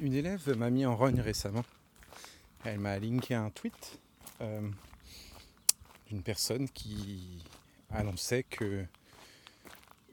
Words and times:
Une 0.00 0.14
élève 0.14 0.56
m'a 0.56 0.70
mis 0.70 0.86
en 0.86 0.96
rogne 0.96 1.20
récemment. 1.20 1.64
Elle 2.64 2.78
m'a 2.78 2.98
linké 2.98 3.34
un 3.34 3.50
tweet 3.50 4.00
euh, 4.40 4.66
d'une 6.06 6.22
personne 6.22 6.70
qui 6.70 7.44
annonçait 7.90 8.44
que 8.44 8.86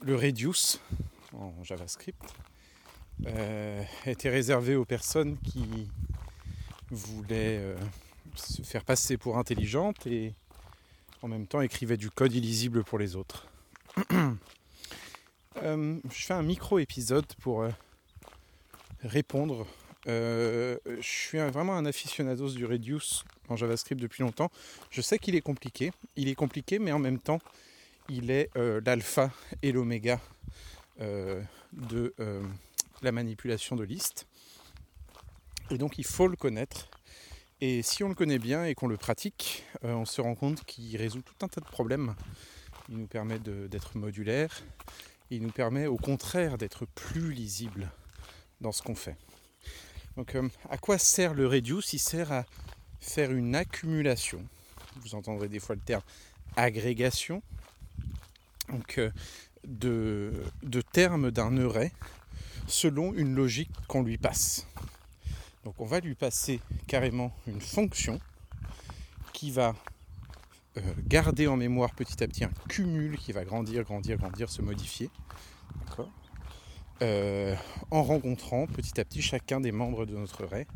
le 0.02 0.14
reduce 0.14 0.78
en 1.32 1.54
JavaScript 1.64 2.22
euh, 3.26 3.82
était 4.04 4.28
réservé 4.28 4.76
aux 4.76 4.84
personnes 4.84 5.38
qui 5.38 5.88
voulaient 6.90 7.56
euh, 7.58 7.76
se 8.34 8.60
faire 8.60 8.84
passer 8.84 9.16
pour 9.16 9.38
intelligentes 9.38 10.06
et 10.06 10.34
en 11.22 11.28
même 11.28 11.46
temps 11.46 11.62
écrivaient 11.62 11.96
du 11.96 12.10
code 12.10 12.34
illisible 12.34 12.84
pour 12.84 12.98
les 12.98 13.16
autres. 13.16 13.48
je 15.62 15.96
fais 16.10 16.34
un 16.34 16.42
micro 16.42 16.78
épisode 16.78 17.26
pour 17.40 17.66
répondre. 19.02 19.66
Euh, 20.08 20.78
je 20.86 21.06
suis 21.06 21.38
vraiment 21.38 21.76
un 21.76 21.84
aficionados 21.84 22.50
du 22.50 22.64
Reduce 22.64 23.24
en 23.48 23.56
JavaScript 23.56 24.00
depuis 24.00 24.22
longtemps. 24.22 24.50
Je 24.90 25.00
sais 25.00 25.18
qu'il 25.18 25.34
est 25.34 25.40
compliqué. 25.40 25.92
Il 26.16 26.28
est 26.28 26.34
compliqué, 26.34 26.78
mais 26.78 26.92
en 26.92 26.98
même 26.98 27.18
temps, 27.18 27.40
il 28.08 28.30
est 28.30 28.50
euh, 28.56 28.80
l'alpha 28.84 29.30
et 29.62 29.72
l'oméga 29.72 30.20
euh, 31.00 31.42
de 31.72 32.14
la 33.02 33.12
manipulation 33.12 33.76
de 33.76 33.84
listes. 33.84 34.26
Et 35.70 35.78
donc, 35.78 35.98
il 35.98 36.04
faut 36.04 36.26
le 36.26 36.36
connaître. 36.36 36.88
Et 37.60 37.82
si 37.82 38.02
on 38.02 38.08
le 38.08 38.14
connaît 38.14 38.38
bien 38.38 38.64
et 38.64 38.74
qu'on 38.74 38.86
le 38.86 38.96
pratique, 38.96 39.64
on 39.82 40.04
se 40.04 40.20
rend 40.20 40.34
compte 40.34 40.64
qu'il 40.64 40.96
résout 40.96 41.22
tout 41.22 41.44
un 41.44 41.48
tas 41.48 41.60
de 41.60 41.66
problèmes. 41.66 42.14
Il 42.88 42.96
nous 42.96 43.06
permet 43.06 43.38
d'être 43.38 43.98
modulaire. 43.98 44.62
Il 45.30 45.42
nous 45.42 45.50
permet 45.50 45.86
au 45.86 45.96
contraire 45.96 46.56
d'être 46.56 46.86
plus 46.86 47.32
lisible 47.32 47.90
dans 48.60 48.72
ce 48.72 48.82
qu'on 48.82 48.94
fait. 48.94 49.16
Donc 50.18 50.34
euh, 50.34 50.48
à 50.68 50.76
quoi 50.78 50.98
sert 50.98 51.32
le 51.32 51.46
reduce 51.46 51.92
Il 51.92 52.00
sert 52.00 52.32
à 52.32 52.44
faire 53.00 53.30
une 53.30 53.54
accumulation? 53.54 54.44
Vous 54.96 55.14
entendrez 55.14 55.48
des 55.48 55.60
fois 55.60 55.76
le 55.76 55.80
terme 55.80 56.02
agrégation. 56.56 57.40
Donc 58.68 58.98
euh, 58.98 59.12
de, 59.64 60.32
termes 60.92 61.30
d'un 61.30 61.56
array 61.64 61.92
selon 62.66 63.14
une 63.14 63.36
logique 63.36 63.70
qu'on 63.86 64.02
lui 64.02 64.18
passe. 64.18 64.66
Donc 65.64 65.76
on 65.78 65.86
va 65.86 66.00
lui 66.00 66.16
passer 66.16 66.60
carrément 66.88 67.32
une 67.46 67.60
fonction 67.60 68.20
qui 69.32 69.52
va 69.52 69.76
euh, 70.78 70.80
garder 71.06 71.46
en 71.46 71.56
mémoire 71.56 71.94
petit 71.94 72.24
à 72.24 72.26
petit 72.26 72.42
un 72.42 72.50
cumul 72.68 73.18
qui 73.18 73.30
va 73.30 73.44
grandir, 73.44 73.84
grandir, 73.84 74.18
grandir, 74.18 74.50
se 74.50 74.62
modifier. 74.62 75.10
D'accord? 75.86 76.10
Euh, 77.02 77.54
en 77.90 78.02
rencontrant 78.02 78.66
petit 78.66 79.00
à 79.00 79.04
petit 79.04 79.22
chacun 79.22 79.60
des 79.60 79.72
membres 79.72 80.04
de 80.04 80.16
notre 80.16 80.44
ray 80.44 80.66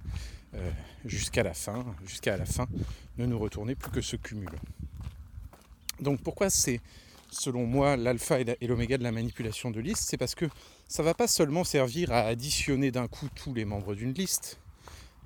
euh, 0.55 0.71
jusqu'à 1.05 1.43
la 1.43 1.55
fin, 1.55 1.85
jusqu'à 2.07 2.37
la 2.37 2.45
fin, 2.45 2.67
ne 3.19 3.27
nous 3.27 3.39
retourner 3.39 3.75
plus 3.75 3.91
que 3.91 4.01
ce 4.01 4.17
cumul. 4.17 4.51
Donc 6.01 6.21
pourquoi 6.21 6.51
c'est 6.51 6.81
selon 7.31 7.67
moi 7.67 7.97
l'alpha 7.97 8.41
et 8.41 8.67
l'oméga 8.67 8.99
de 8.99 9.03
la 9.03 9.13
manipulation 9.13 9.71
de 9.71 9.81
liste? 9.81 10.05
C'est 10.09 10.17
parce 10.17 10.35
que 10.35 10.47
ça 10.89 11.03
ne 11.03 11.09
va 11.09 11.15
pas 11.15 11.27
seulement 11.27 11.65
servir 11.65 12.13
à 12.13 12.21
additionner 12.21 12.91
d'un 12.91 13.09
coup 13.09 13.29
tous 13.35 13.55
les 13.55 13.65
membres 13.65 13.95
d'une 13.95 14.13
liste, 14.13 14.59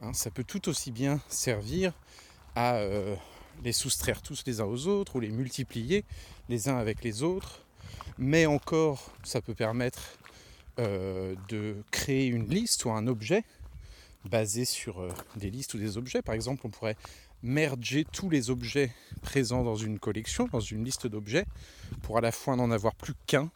hein, 0.02 0.12
ça 0.12 0.30
peut 0.30 0.44
tout 0.44 0.68
aussi 0.68 0.92
bien 0.92 1.20
servir 1.28 1.92
à 2.54 2.76
euh, 2.76 3.16
les 3.64 3.72
soustraire 3.72 4.22
tous 4.22 4.44
les 4.46 4.60
uns 4.60 4.64
aux 4.64 4.86
autres 4.86 5.16
ou 5.16 5.20
les 5.20 5.30
multiplier 5.30 6.04
les 6.48 6.68
uns 6.68 6.76
avec 6.76 7.02
les 7.02 7.22
autres, 7.22 7.64
mais 8.16 8.46
encore 8.46 9.10
ça 9.24 9.40
peut 9.40 9.54
permettre 9.54 10.16
euh, 10.78 11.34
de 11.48 11.76
créer 11.90 12.26
une 12.26 12.48
liste 12.48 12.84
ou 12.84 12.90
un 12.90 13.06
objet 13.06 13.44
basé 14.26 14.64
sur 14.64 15.00
euh, 15.00 15.10
des 15.36 15.50
listes 15.50 15.74
ou 15.74 15.78
des 15.78 15.96
objets. 15.96 16.22
Par 16.22 16.34
exemple, 16.34 16.62
on 16.64 16.70
pourrait 16.70 16.96
merger 17.42 18.04
tous 18.12 18.28
les 18.28 18.50
objets 18.50 18.92
présents 19.22 19.62
dans 19.62 19.76
une 19.76 19.98
collection, 19.98 20.48
dans 20.52 20.60
une 20.60 20.84
liste 20.84 21.06
d'objets, 21.06 21.46
pour 22.02 22.18
à 22.18 22.20
la 22.20 22.32
fois 22.32 22.56
n'en 22.56 22.70
avoir 22.70 22.94
plus 22.94 23.14
qu'un 23.26 23.50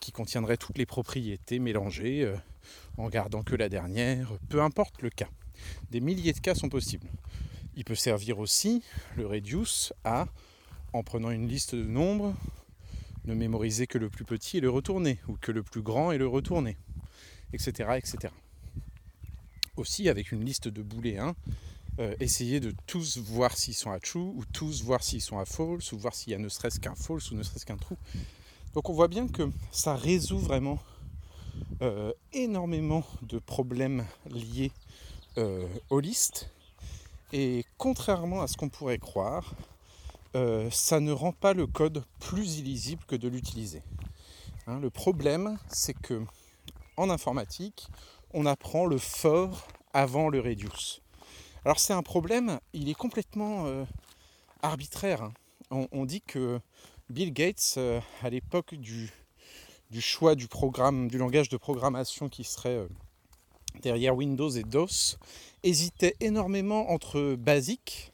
qui 0.00 0.12
contiendrait 0.12 0.56
toutes 0.56 0.78
les 0.78 0.86
propriétés 0.86 1.58
mélangées 1.58 2.24
euh, 2.24 2.36
en 2.96 3.08
gardant 3.08 3.42
que 3.42 3.54
la 3.54 3.68
dernière, 3.68 4.32
peu 4.48 4.62
importe 4.62 5.02
le 5.02 5.10
cas. 5.10 5.28
Des 5.90 6.00
milliers 6.00 6.32
de 6.32 6.40
cas 6.40 6.54
sont 6.54 6.68
possibles. 6.68 7.08
Il 7.76 7.84
peut 7.84 7.94
servir 7.94 8.38
aussi, 8.38 8.82
le 9.16 9.26
reduce, 9.26 9.92
à, 10.04 10.26
en 10.92 11.02
prenant 11.02 11.30
une 11.30 11.46
liste 11.46 11.74
de 11.74 11.84
nombres, 11.84 12.34
ne 13.24 13.34
mémoriser 13.34 13.86
que 13.86 13.98
le 13.98 14.08
plus 14.08 14.24
petit 14.24 14.58
et 14.58 14.60
le 14.60 14.70
retourner, 14.70 15.18
ou 15.28 15.36
que 15.36 15.52
le 15.52 15.62
plus 15.62 15.82
grand 15.82 16.12
et 16.12 16.18
le 16.18 16.26
retourner, 16.26 16.76
etc. 17.52 17.90
etc. 17.96 18.32
Aussi, 19.76 20.08
avec 20.08 20.32
une 20.32 20.44
liste 20.44 20.68
de 20.68 20.82
booléens, 20.82 21.34
euh, 21.98 22.14
essayer 22.20 22.60
de 22.60 22.72
tous 22.86 23.18
voir 23.18 23.56
s'ils 23.56 23.74
sont 23.74 23.90
à 23.90 24.00
true, 24.00 24.20
ou 24.20 24.44
tous 24.52 24.82
voir 24.82 25.02
s'ils 25.02 25.20
sont 25.20 25.38
à 25.38 25.44
false, 25.44 25.92
ou 25.92 25.98
voir 25.98 26.14
s'il 26.14 26.32
y 26.32 26.34
a 26.34 26.38
ne 26.38 26.48
serait-ce 26.48 26.80
qu'un 26.80 26.94
false 26.94 27.30
ou 27.30 27.34
ne 27.34 27.42
serait-ce 27.42 27.66
qu'un 27.66 27.76
true. 27.76 27.96
Donc 28.74 28.88
on 28.88 28.92
voit 28.92 29.08
bien 29.08 29.26
que 29.26 29.50
ça 29.72 29.96
résout 29.96 30.38
vraiment 30.38 30.78
euh, 31.82 32.12
énormément 32.32 33.04
de 33.22 33.38
problèmes 33.38 34.04
liés 34.30 34.72
euh, 35.38 35.66
aux 35.90 36.00
listes. 36.00 36.50
Et 37.32 37.64
contrairement 37.76 38.42
à 38.42 38.48
ce 38.48 38.56
qu'on 38.56 38.68
pourrait 38.68 38.98
croire, 38.98 39.54
euh, 40.36 40.70
ça 40.70 41.00
ne 41.00 41.12
rend 41.12 41.32
pas 41.32 41.54
le 41.54 41.66
code 41.66 42.04
plus 42.20 42.58
illisible 42.58 43.02
que 43.06 43.16
de 43.16 43.28
l'utiliser. 43.28 43.82
Hein, 44.66 44.78
le 44.78 44.90
problème, 44.90 45.58
c'est 45.68 45.94
que 45.94 46.22
en 46.96 47.10
informatique, 47.10 47.88
on 48.32 48.46
apprend 48.46 48.86
le 48.86 48.98
for 48.98 49.66
avant 49.92 50.28
le 50.28 50.40
reduce. 50.40 51.00
Alors 51.64 51.80
c'est 51.80 51.92
un 51.92 52.02
problème, 52.02 52.60
il 52.72 52.88
est 52.88 52.94
complètement 52.94 53.66
euh, 53.66 53.84
arbitraire. 54.62 55.22
Hein. 55.22 55.86
On, 55.92 56.04
dit 56.04 56.20
que 56.20 56.60
Bill 57.08 57.32
Gates, 57.32 57.74
euh, 57.76 58.00
à 58.22 58.30
l'époque 58.30 58.74
du, 58.74 59.12
du, 59.90 60.00
choix 60.00 60.34
du 60.34 60.46
programme, 60.46 61.08
du 61.08 61.18
langage 61.18 61.48
de 61.48 61.56
programmation 61.56 62.28
qui 62.28 62.44
serait 62.44 62.86
derrière 63.82 64.16
Windows 64.16 64.50
et 64.50 64.62
DOS, 64.62 65.18
hésitait 65.62 66.16
énormément 66.20 66.90
entre 66.90 67.34
BASIC, 67.36 68.12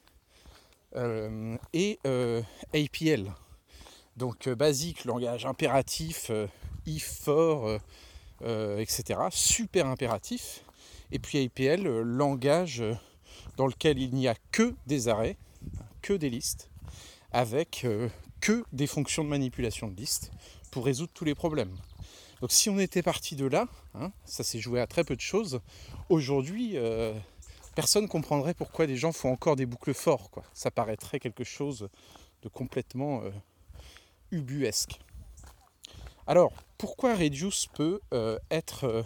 et 1.73 1.99
euh, 2.05 2.41
APL. 2.73 3.31
Donc 4.15 4.47
euh, 4.47 4.55
basique, 4.55 5.05
langage 5.05 5.45
impératif, 5.45 6.31
if, 6.85 7.05
for, 7.23 7.79
etc. 8.41 9.19
Super 9.31 9.87
impératif. 9.87 10.63
Et 11.11 11.19
puis 11.19 11.43
APL, 11.43 11.87
langage 12.01 12.83
dans 13.55 13.67
lequel 13.67 13.99
il 13.99 14.13
n'y 14.13 14.27
a 14.27 14.35
que 14.51 14.75
des 14.87 15.07
arrêts, 15.07 15.37
que 16.01 16.13
des 16.13 16.29
listes, 16.29 16.69
avec 17.31 17.85
que 18.41 18.63
des 18.73 18.87
fonctions 18.87 19.23
de 19.23 19.29
manipulation 19.29 19.87
de 19.87 19.95
listes 19.95 20.31
pour 20.71 20.85
résoudre 20.85 21.11
tous 21.13 21.25
les 21.25 21.35
problèmes. 21.35 21.75
Donc 22.41 22.51
si 22.51 22.69
on 22.69 22.77
était 22.79 23.01
parti 23.01 23.35
de 23.35 23.45
là, 23.45 23.67
hein, 23.95 24.11
ça 24.25 24.43
s'est 24.43 24.59
joué 24.59 24.79
à 24.79 24.87
très 24.87 25.03
peu 25.03 25.15
de 25.15 25.21
choses, 25.21 25.59
aujourd'hui 26.09 26.77
personne 27.77 28.05
ne 28.05 28.09
comprendrait 28.09 28.55
pourquoi 28.55 28.87
des 28.87 28.97
gens 28.97 29.11
font 29.11 29.31
encore 29.31 29.55
des 29.55 29.67
boucles 29.67 29.93
forts. 29.93 30.31
Ça 30.51 30.71
paraîtrait 30.71 31.19
quelque 31.19 31.43
chose 31.43 31.89
de 32.41 32.49
complètement 32.49 33.21
euh, 33.21 33.29
ubuesque. 34.31 34.99
Alors, 36.25 36.51
pourquoi 36.79 37.13
Reduce 37.13 37.67
peut 37.67 38.01
euh, 38.15 38.39
être 38.49 39.05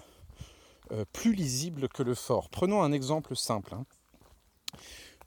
euh, 0.92 1.04
plus 1.12 1.34
lisible 1.34 1.90
que 1.90 2.02
le 2.02 2.16
fort? 2.16 2.50
Prenons 2.50 2.82
un 2.82 2.94
exemple 2.94 3.36
simple. 3.36 3.74
Hein. 3.74 3.86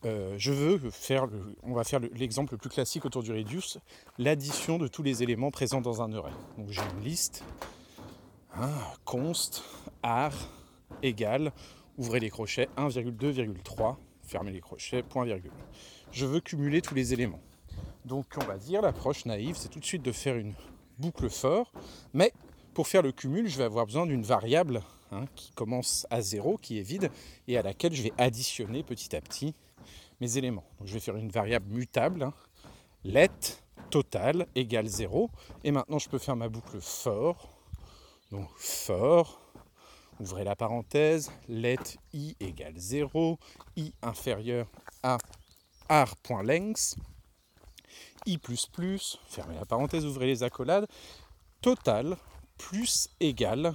je 0.05 0.51
veux 0.51 0.91
faire, 0.91 1.29
on 1.65 1.75
va 1.75 1.85
faire 1.85 2.01
l'exemple 2.01 2.55
le 2.55 2.59
plus 2.59 2.71
classique 2.71 3.05
autour 3.05 3.23
du 3.23 3.31
Reduce, 3.31 3.77
l'addition 4.17 4.79
de 4.79 4.89
tous 4.89 5.03
les 5.03 5.23
éléments 5.23 5.51
présents 5.51 5.83
dans 5.83 6.01
un 6.01 6.11
array. 6.15 6.33
Donc 6.57 6.71
j'ai 6.71 6.81
une 6.97 7.05
liste, 7.05 7.45
hein, 8.55 8.73
const, 9.05 9.63
ar, 10.03 10.33
égale, 11.03 11.53
ouvrez 11.99 12.21
les 12.21 12.31
crochets, 12.31 12.69
1,2,3, 12.77 13.97
fermez 14.23 14.53
les 14.53 14.61
crochets, 14.61 15.03
point 15.03 15.25
virgule. 15.25 15.53
Je 16.13 16.27
veux 16.27 16.41
cumuler 16.41 16.81
tous 16.81 16.95
les 16.95 17.13
éléments. 17.13 17.41
Donc 18.05 18.27
on 18.37 18.45
va 18.45 18.59
dire 18.59 18.83
l'approche 18.83 19.25
naïve, 19.25 19.57
c'est 19.57 19.69
tout 19.69 19.81
de 19.81 19.85
suite 19.85 20.03
de 20.03 20.13
faire 20.13 20.37
une 20.37 20.55
boucle 20.99 21.29
fort, 21.31 21.73
mais 22.13 22.33
pour 22.75 22.89
faire 22.89 23.03
le 23.03 23.13
cumul, 23.13 23.49
je 23.49 23.57
vais 23.57 23.65
avoir 23.65 23.87
besoin 23.87 24.07
d'une 24.07 24.23
variable 24.23 24.83
hein, 25.13 25.25
qui 25.35 25.53
commence 25.53 26.07
à 26.11 26.21
0, 26.21 26.59
qui 26.59 26.79
est 26.79 26.83
vide, 26.83 27.11
et 27.49 27.57
à 27.57 27.63
laquelle 27.63 27.95
je 27.95 28.03
vais 28.03 28.13
additionner 28.19 28.83
petit 28.83 29.15
à 29.17 29.21
petit 29.21 29.55
mes 30.21 30.39
éléments. 30.39 30.65
Donc 30.79 30.89
je 30.89 30.95
vais 30.95 31.01
faire 31.01 31.17
une 31.17 31.31
variable 31.31 31.73
mutable, 31.73 32.25
hein, 32.25 32.35
let 33.05 33.31
total 33.91 34.47
égale 34.55 34.87
0, 34.87 35.31
et 35.63 35.71
maintenant 35.71 35.99
je 35.99 36.09
peux 36.09 36.19
faire 36.19 36.37
ma 36.37 36.49
boucle 36.49 36.81
for, 36.81 37.49
donc 38.31 38.49
for 38.57 39.44
ouvrez 40.21 40.45
la 40.45 40.57
parenthèse, 40.57 41.31
let 41.49 41.99
i 42.13 42.37
égale 42.41 42.77
0, 42.77 43.39
i 43.77 43.93
inférieur 44.03 44.67
à 45.03 45.19
ar.length, 45.89 46.97
i 48.27 48.39
plus 48.39 48.67
plus, 48.67 49.19
fermez 49.27 49.55
la 49.55 49.67
parenthèse, 49.67 50.05
ouvrez 50.07 50.27
les 50.27 50.43
accolades, 50.43 50.87
total 51.61 52.17
plus 52.59 53.09
égal 53.21 53.75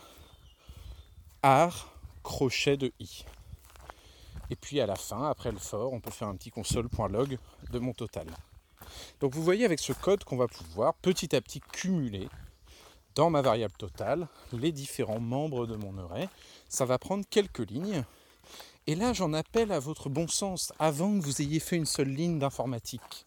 ar 1.44 1.94
crochet 2.24 2.78
de 2.78 2.92
i. 3.00 3.26
Et 4.50 4.56
puis 4.56 4.82
à 4.82 4.88
la 4.88 4.96
fin, 4.96 5.30
après 5.30 5.52
le 5.52 5.60
for, 5.60 5.94
on 5.94 6.00
peut 6.00 6.12
faire 6.12 6.28
un 6.28 6.36
petit 6.36 6.50
console.log 6.50 7.38
de 7.72 7.80
mon 7.80 7.94
total. 7.94 8.28
Donc 9.20 9.36
vous 9.36 9.44
voyez 9.44 9.66
avec 9.66 9.80
ce 9.80 9.94
code 9.94 10.24
qu'on 10.24 10.38
va 10.38 10.48
pouvoir 10.48 10.96
petit 10.96 11.36
à 11.36 11.42
petit 11.42 11.60
cumuler 11.60 12.28
dans 13.20 13.30
ma 13.30 13.42
variable 13.42 13.74
totale 13.78 14.30
les 14.54 14.72
différents 14.72 15.20
membres 15.20 15.68
de 15.68 15.76
mon 15.76 15.98
array. 15.98 16.30
Ça 16.70 16.86
va 16.86 16.98
prendre 16.98 17.26
quelques 17.30 17.70
lignes. 17.70 18.06
Et 18.88 18.96
là, 18.96 19.12
j'en 19.12 19.34
appelle 19.34 19.74
à 19.74 19.80
votre 19.80 20.08
bon 20.08 20.30
sens 20.30 20.72
avant 20.80 21.20
que 21.20 21.26
vous 21.26 21.42
ayez 21.42 21.60
fait 21.60 21.76
une 21.76 21.86
seule 21.86 22.08
ligne 22.08 22.40
d'informatique. 22.40 23.26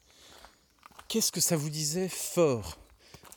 Qu'est-ce 1.09 1.31
que 1.31 1.43
ça 1.43 1.57
vous 1.57 1.69
disait 1.69 2.09
for? 2.09 2.79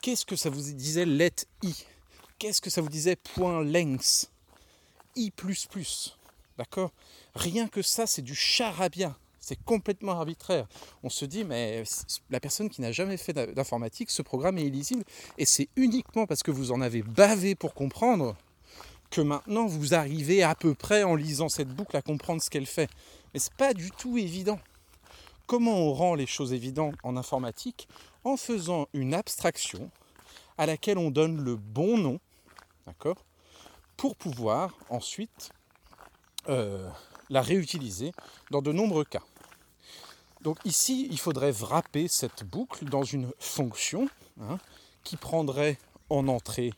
Qu'est-ce 0.02 0.25
que 0.25 0.38
ça 0.38 0.50
vous 0.50 0.62
disait 0.62 1.06
let 1.06 1.46
i? 1.62 1.75
Qu'est-ce 2.40 2.62
que 2.62 2.69
ça 2.69 2.80
vous 2.80 2.88
disait 2.88 3.18
point 3.18 3.62
length? 3.62 4.31
I 5.18 5.34
D'accord? 6.58 6.94
Rien 7.36 7.68
que 7.68 7.81
ça, 7.81 8.08
c'est 8.08 8.22
du 8.22 8.34
charabia. 8.34 9.18
C'est 9.46 9.64
complètement 9.64 10.14
arbitraire. 10.14 10.66
On 11.04 11.10
se 11.12 11.24
dit, 11.24 11.44
mais 11.44 11.84
la 12.32 12.40
personne 12.40 12.68
qui 12.68 12.82
n'a 12.82 12.92
jamais 12.92 13.16
fait 13.16 13.32
d'informatique, 13.32 14.10
ce 14.10 14.24
programme 14.24 14.58
est 14.58 14.66
illisible. 14.66 15.04
Et 15.38 15.46
c'est 15.46 15.70
uniquement 15.76 16.26
parce 16.26 16.42
que 16.42 16.50
vous 16.50 16.72
en 16.72 16.82
avez 16.82 17.04
bavé 17.04 17.54
pour 17.54 17.76
comprendre 17.76 18.36
que 19.12 19.22
maintenant 19.22 19.68
vous 19.68 19.94
arrivez 19.94 20.42
à 20.42 20.56
peu 20.56 20.74
près 20.74 21.04
en 21.04 21.14
lisant 21.14 21.48
cette 21.48 21.70
boucle 21.70 21.96
à 21.96 22.02
comprendre 22.02 22.42
ce 22.42 22.50
qu'elle 22.50 22.66
fait. 22.66 22.90
Mais 23.36 23.40
ce 23.40 23.52
n'est 23.52 23.56
pas 23.56 23.76
du 23.76 23.92
tout 23.92 24.18
évident. 24.18 24.60
Comment 25.46 25.78
on 25.78 25.94
rend 25.94 26.16
les 26.16 26.26
choses 26.26 26.52
évidentes 26.52 26.96
en 27.04 27.16
informatique 27.16 27.88
En 28.24 28.38
faisant 28.38 28.88
une 28.94 29.14
abstraction 29.14 29.92
à 30.58 30.66
laquelle 30.66 30.98
on 30.98 31.12
donne 31.12 31.40
le 31.40 31.56
bon 31.56 32.00
nom, 32.00 32.20
d'accord 32.88 33.24
Pour 33.96 34.16
pouvoir 34.16 34.76
ensuite 34.90 35.52
euh, 36.50 36.90
la 37.30 37.44
réutiliser 37.44 38.12
dans 38.50 38.64
de 38.64 38.72
nombreux 38.72 39.06
cas. 39.06 39.22
Donc 40.46 40.60
ici, 40.64 41.08
il 41.10 41.18
faudrait 41.18 41.50
wrapper 41.50 42.08
cette 42.08 42.44
boucle 42.44 42.86
dans 42.86 43.02
une 43.02 43.32
fonction 43.40 44.08
hein, 44.40 44.60
qui 45.04 45.18
prendrait 45.18 45.80
en 46.12 46.28
entrée 46.28 46.72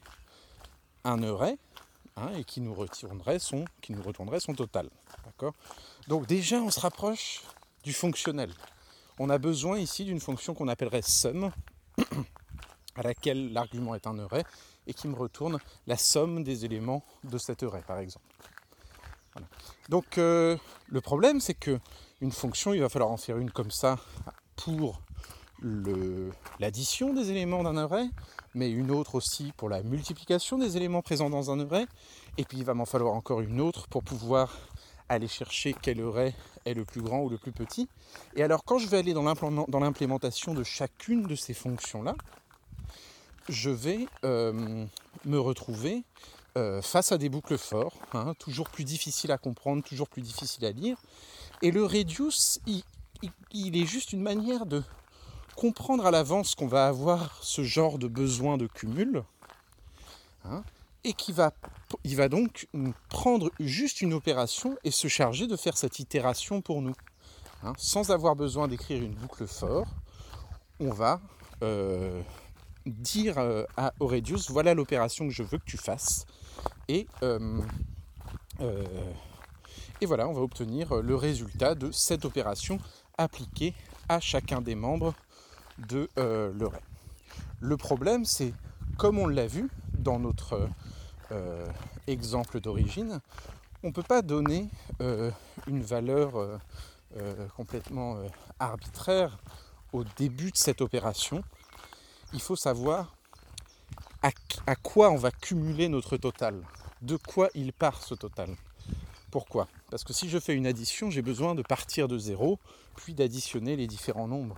un 1.04 1.22
array 1.22 1.58
hein, 2.16 2.32
et 2.38 2.46
qui 2.46 2.62
nous, 2.62 2.74
retournerait 2.74 3.40
son, 3.40 3.66
total. 4.56 4.90
Donc 6.08 6.28
déjà, 6.28 6.62
on 6.62 6.72
se 6.72 6.80
rapproche 6.80 7.44
du 7.84 7.92
fonctionnel. 7.92 8.54
On 9.20 9.30
a 9.30 9.38
besoin 9.38 9.78
ici 9.80 10.06
d'une 10.06 10.22
fonction 10.22 10.54
qu'on 10.54 10.70
appellerait 10.70 11.02
sum, 11.02 11.52
à 12.96 13.02
laquelle 13.04 13.52
l'argument 13.52 13.96
est 13.96 14.08
un 14.08 14.18
array, 14.18 14.46
et 14.88 14.94
qui 14.94 15.10
me 15.10 15.16
retourne 15.16 15.60
la 15.88 15.98
somme 15.98 16.42
des 16.46 16.64
éléments 16.64 17.04
de 17.26 17.38
cet 17.38 17.64
array, 17.64 17.84
par 17.86 18.00
exemple. 18.00 18.26
Donc 19.90 20.18
euh, 20.18 20.58
le 20.88 21.02
problème, 21.02 21.42
c'est 21.42 21.54
que 21.54 21.80
une 22.22 22.32
fonction, 22.32 22.74
il 22.74 22.82
va 22.82 22.90
falloir 22.90 23.12
en 23.12 23.18
faire 23.18 23.38
une 23.38 23.52
comme 23.52 23.72
ça 23.72 23.98
pour 24.56 25.02
l'addition 26.60 27.14
des 27.14 27.32
éléments 27.32 27.64
d'un 27.64 27.78
array, 27.78 28.08
mais 28.54 28.70
une 28.70 28.92
autre 28.92 29.16
aussi 29.16 29.54
pour 29.58 29.70
la 29.70 29.82
multiplication 29.82 30.58
des 30.58 30.78
éléments 30.78 31.02
présents 31.02 31.30
dans 31.30 31.52
un 31.52 31.60
array, 31.60 31.88
et 32.38 32.44
puis 32.44 32.60
il 32.60 32.64
va 32.64 32.74
m'en 32.74 32.86
falloir 32.86 33.14
encore 33.14 33.42
une 33.42 33.60
autre 33.60 33.88
pour 33.88 34.04
pouvoir 34.04 34.56
aller 35.10 35.28
chercher 35.28 35.76
quel 35.82 36.02
array 36.02 36.36
est 36.66 36.74
le 36.74 36.86
plus 36.86 37.02
grand 37.02 37.22
ou 37.22 37.30
le 37.30 37.38
plus 37.38 37.52
petit. 37.52 37.88
Et 38.36 38.44
alors 38.44 38.64
quand 38.66 38.78
je 38.78 38.88
vais 38.88 38.98
aller 38.98 39.14
dans 39.14 39.80
l'implémentation 39.80 40.54
de 40.54 40.64
chacune 40.64 41.24
de 41.24 41.36
ces 41.36 41.54
fonctions-là, 41.54 42.16
je 43.50 43.70
vais 43.70 44.08
euh, 44.26 44.86
me 45.26 45.40
retrouver 45.40 46.04
euh, 46.58 46.82
face 46.82 47.12
à 47.12 47.18
des 47.18 47.30
boucles 47.30 47.58
forts, 47.58 47.94
hein, 48.14 48.34
toujours 48.40 48.70
plus 48.70 48.84
difficiles 48.84 49.32
à 49.32 49.38
comprendre, 49.38 49.84
toujours 49.84 50.10
plus 50.10 50.22
difficiles 50.22 50.66
à 50.66 50.72
lire. 50.72 50.98
Et 51.62 51.72
le 51.72 51.86
reduce, 51.86 52.60
il, 52.68 52.84
est 53.78 53.86
juste 53.86 54.14
une 54.14 54.22
manière 54.22 54.66
de 54.66 54.84
comprendre 55.56 56.06
à 56.06 56.12
l'avance 56.12 56.54
qu'on 56.56 56.68
va 56.68 56.88
avoir 56.88 57.40
ce 57.42 57.64
genre 57.64 57.98
de 57.98 58.08
besoin 58.08 58.58
de 58.58 58.68
cumul. 58.68 59.24
Hein, 60.46 60.64
et 61.04 61.14
qui 61.14 61.32
va, 61.32 61.52
donc 62.30 62.68
prendre 63.10 63.52
juste 63.60 64.02
une 64.02 64.14
opération 64.14 64.78
et 64.84 64.92
se 64.92 65.08
charger 65.08 65.48
de 65.48 65.56
faire 65.56 65.78
cette 65.78 66.00
itération 66.00 66.62
pour 66.62 66.82
nous. 66.82 66.96
Hein. 67.64 67.74
sans 67.78 68.12
avoir 68.12 68.36
besoin 68.36 68.68
d'écrire 68.68 69.02
une 69.02 69.16
boucle 69.16 69.48
fort, 69.48 69.88
on 70.80 70.92
va 70.92 71.20
euh, 71.64 72.22
dire 72.86 73.40
euh, 73.40 73.66
à 73.78 73.94
Reduce, 74.00 74.52
voilà 74.52 74.76
l'opération 74.76 75.28
que 75.28 75.34
je 75.34 75.42
veux 75.42 75.58
que 75.58 75.66
tu 75.66 75.78
fasses. 75.78 76.26
Et, 76.88 77.08
euh, 77.24 77.62
et 80.02 80.06
voilà, 80.06 80.28
on 80.28 80.34
va 80.34 80.42
obtenir 80.42 80.96
le 80.96 81.16
résultat 81.16 81.76
de 81.76 81.92
cette 81.92 82.26
opération 82.26 82.80
appliquée 83.18 83.74
à 84.10 84.20
chacun 84.20 84.62
des 84.62 84.76
membres 84.76 85.14
de 85.90 86.10
l'array. 86.18 86.82
Le 87.60 87.78
problème, 87.78 88.26
c'est, 88.26 88.54
comme 88.98 89.18
on 89.18 89.28
l'a 89.28 89.48
vu 89.48 89.70
dans 89.98 90.20
notre 90.20 90.70
euh, 91.32 91.68
exemple 92.08 92.62
d'origine, 92.62 93.20
on 93.84 93.88
ne 93.88 93.94
peut 93.94 94.04
pas 94.04 94.22
donner 94.22 94.70
euh, 95.02 95.32
une 95.68 95.82
valeur 95.82 96.38
euh, 96.38 97.48
complètement 97.56 98.18
arbitraire 98.60 99.38
au 99.92 100.04
début 100.18 100.52
de 100.52 100.58
cette 100.58 100.82
opération. 100.82 101.44
Il 102.34 102.42
faut 102.42 102.56
savoir 102.56 103.16
à, 104.22 104.76
quoi 104.76 105.10
on 105.10 105.18
va 105.18 105.32
cumuler 105.32 105.90
notre 105.90 106.18
total, 106.18 106.62
de 107.02 107.18
quoi 107.18 107.50
il 107.54 107.74
part 107.74 108.02
ce 108.02 108.16
total. 108.16 108.56
Pourquoi? 109.32 109.68
Parce 109.90 110.04
que 110.04 110.14
si 110.14 110.30
je 110.30 110.38
fais 110.40 110.54
une 110.54 110.68
addition, 110.68 111.10
j'ai 111.10 111.22
besoin 111.22 111.56
de 111.56 111.62
partir 111.62 112.08
de 112.08 112.18
zéro, 112.18 112.60
puis 112.96 113.14
d'additionner 113.14 113.76
les 113.76 113.88
différents 113.88 114.28
nombres. 114.28 114.58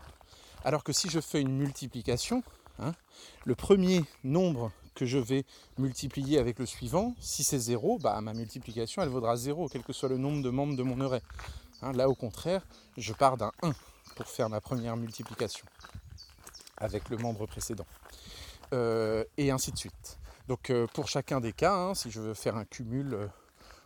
Alors 0.64 0.84
que 0.84 0.92
si 0.92 1.10
je 1.10 1.20
fais 1.20 1.42
une 1.42 1.56
multiplication, 1.56 2.44
hein, 2.80 2.94
le 3.46 3.56
premier 3.56 4.04
nombre 4.24 4.72
que 4.96 5.06
je 5.06 5.18
vais 5.18 5.46
multiplier 5.78 6.40
avec 6.40 6.60
le 6.60 6.66
suivant, 6.66 7.16
si 7.20 7.44
c'est 7.44 7.60
0, 7.60 8.00
bah, 8.00 8.20
ma 8.22 8.34
multiplication 8.34 9.02
elle 9.02 9.10
vaudra 9.10 9.38
0, 9.38 9.70
quel 9.70 9.84
que 9.84 9.94
soit 9.94 10.10
le 10.10 10.18
nombre 10.18 10.42
de 10.44 10.50
membres 10.50 10.76
de 10.76 10.84
mon 10.84 11.00
array. 11.00 11.22
Hein, 11.82 11.94
là 11.94 12.10
au 12.10 12.16
contraire, 12.16 12.66
je 12.98 13.14
pars 13.14 13.38
d'un 13.38 13.52
1 13.62 13.74
pour 14.16 14.28
faire 14.28 14.50
ma 14.50 14.60
première 14.60 14.98
multiplication 14.98 15.66
avec 16.78 17.10
le 17.10 17.18
membre 17.18 17.46
précédent. 17.46 17.86
Euh, 18.74 19.24
et 19.38 19.52
ainsi 19.52 19.72
de 19.72 19.78
suite. 19.78 20.20
Donc 20.48 20.70
euh, 20.70 20.88
pour 20.94 21.08
chacun 21.08 21.40
des 21.40 21.54
cas, 21.54 21.74
hein, 21.74 21.96
si 21.96 22.12
je 22.12 22.20
veux 22.20 22.34
faire 22.34 22.56
un 22.56 22.66
cumul 22.66 23.14
euh, 23.14 23.28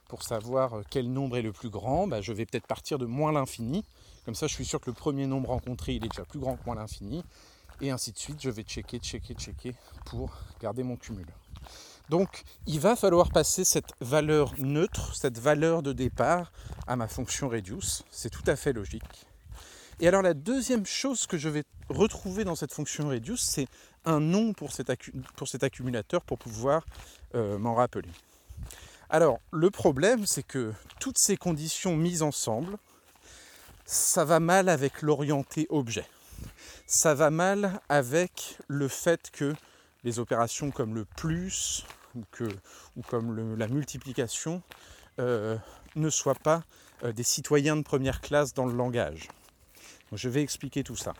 pour 0.07 0.23
savoir 0.23 0.81
quel 0.89 1.11
nombre 1.11 1.37
est 1.37 1.41
le 1.41 1.51
plus 1.51 1.69
grand, 1.69 2.07
bah, 2.07 2.21
je 2.21 2.33
vais 2.33 2.45
peut-être 2.45 2.67
partir 2.67 2.97
de 2.97 3.05
moins 3.05 3.31
l'infini. 3.31 3.83
Comme 4.25 4.35
ça, 4.35 4.47
je 4.47 4.53
suis 4.53 4.65
sûr 4.65 4.79
que 4.79 4.89
le 4.89 4.95
premier 4.95 5.27
nombre 5.27 5.49
rencontré, 5.49 5.95
il 5.95 6.05
est 6.05 6.09
déjà 6.09 6.23
plus 6.23 6.39
grand 6.39 6.55
que 6.55 6.65
moins 6.65 6.75
l'infini 6.75 7.23
et 7.81 7.91
ainsi 7.91 8.11
de 8.11 8.17
suite. 8.17 8.41
Je 8.41 8.49
vais 8.49 8.63
checker, 8.63 8.99
checker, 8.99 9.33
checker 9.33 9.75
pour 10.05 10.31
garder 10.61 10.83
mon 10.83 10.95
cumul. 10.95 11.27
Donc 12.09 12.43
il 12.67 12.79
va 12.79 12.95
falloir 12.95 13.31
passer 13.31 13.63
cette 13.63 13.93
valeur 14.01 14.53
neutre, 14.57 15.15
cette 15.15 15.39
valeur 15.39 15.81
de 15.81 15.93
départ 15.93 16.51
à 16.87 16.95
ma 16.95 17.07
fonction 17.07 17.49
reduce. 17.49 18.03
C'est 18.11 18.29
tout 18.29 18.43
à 18.47 18.55
fait 18.55 18.73
logique. 18.73 19.25
Et 19.99 20.07
alors 20.07 20.21
la 20.21 20.33
deuxième 20.33 20.85
chose 20.85 21.27
que 21.27 21.37
je 21.37 21.49
vais 21.49 21.63
retrouver 21.89 22.43
dans 22.43 22.55
cette 22.55 22.73
fonction 22.73 23.07
reduce, 23.07 23.41
c'est 23.41 23.67
un 24.05 24.19
nom 24.19 24.53
pour 24.53 24.73
cet, 24.73 24.91
pour 25.35 25.47
cet, 25.47 25.63
accumulateur 25.63 26.23
pour 26.23 26.37
pouvoir 26.37 26.85
euh, 27.35 27.57
m'en 27.57 27.75
rappeler. 27.75 28.09
Alors 29.13 29.39
le 29.51 29.69
problème, 29.69 30.25
c'est 30.25 30.43
que 30.43 30.73
toutes 30.99 31.17
ces 31.17 31.37
conditions 31.37 31.95
mises 31.95 32.21
ensemble, 32.21 32.77
ça 33.85 34.25
va 34.25 34.41
mal 34.41 34.67
avec 34.67 35.01
l'orienté 35.01 35.67
objet 35.69 36.05
ça 36.85 37.13
va 37.13 37.29
mal 37.29 37.79
avec 37.89 38.57
le 38.67 38.87
fait 38.87 39.31
que 39.31 39.55
les 40.03 40.19
opérations 40.19 40.71
comme 40.71 40.95
le 40.95 41.05
plus 41.05 41.85
ou, 42.15 43.01
comme 43.07 43.57
la 43.57 43.67
multiplication 43.67 44.61
euh, 45.19 45.57
ne 45.95 46.09
soient 46.09 46.35
pas 46.35 46.63
euh, 47.03 47.11
des 47.11 47.23
citoyens 47.23 47.75
de 47.75 47.81
première 47.81 48.21
classe 48.21 48.53
dans 48.53 48.65
le 48.65 48.75
langage. 48.75 49.27
je 50.11 50.29
vais 50.29 50.43
expliquer 50.43 50.83
tout 50.83 50.95
ça. 50.95 51.13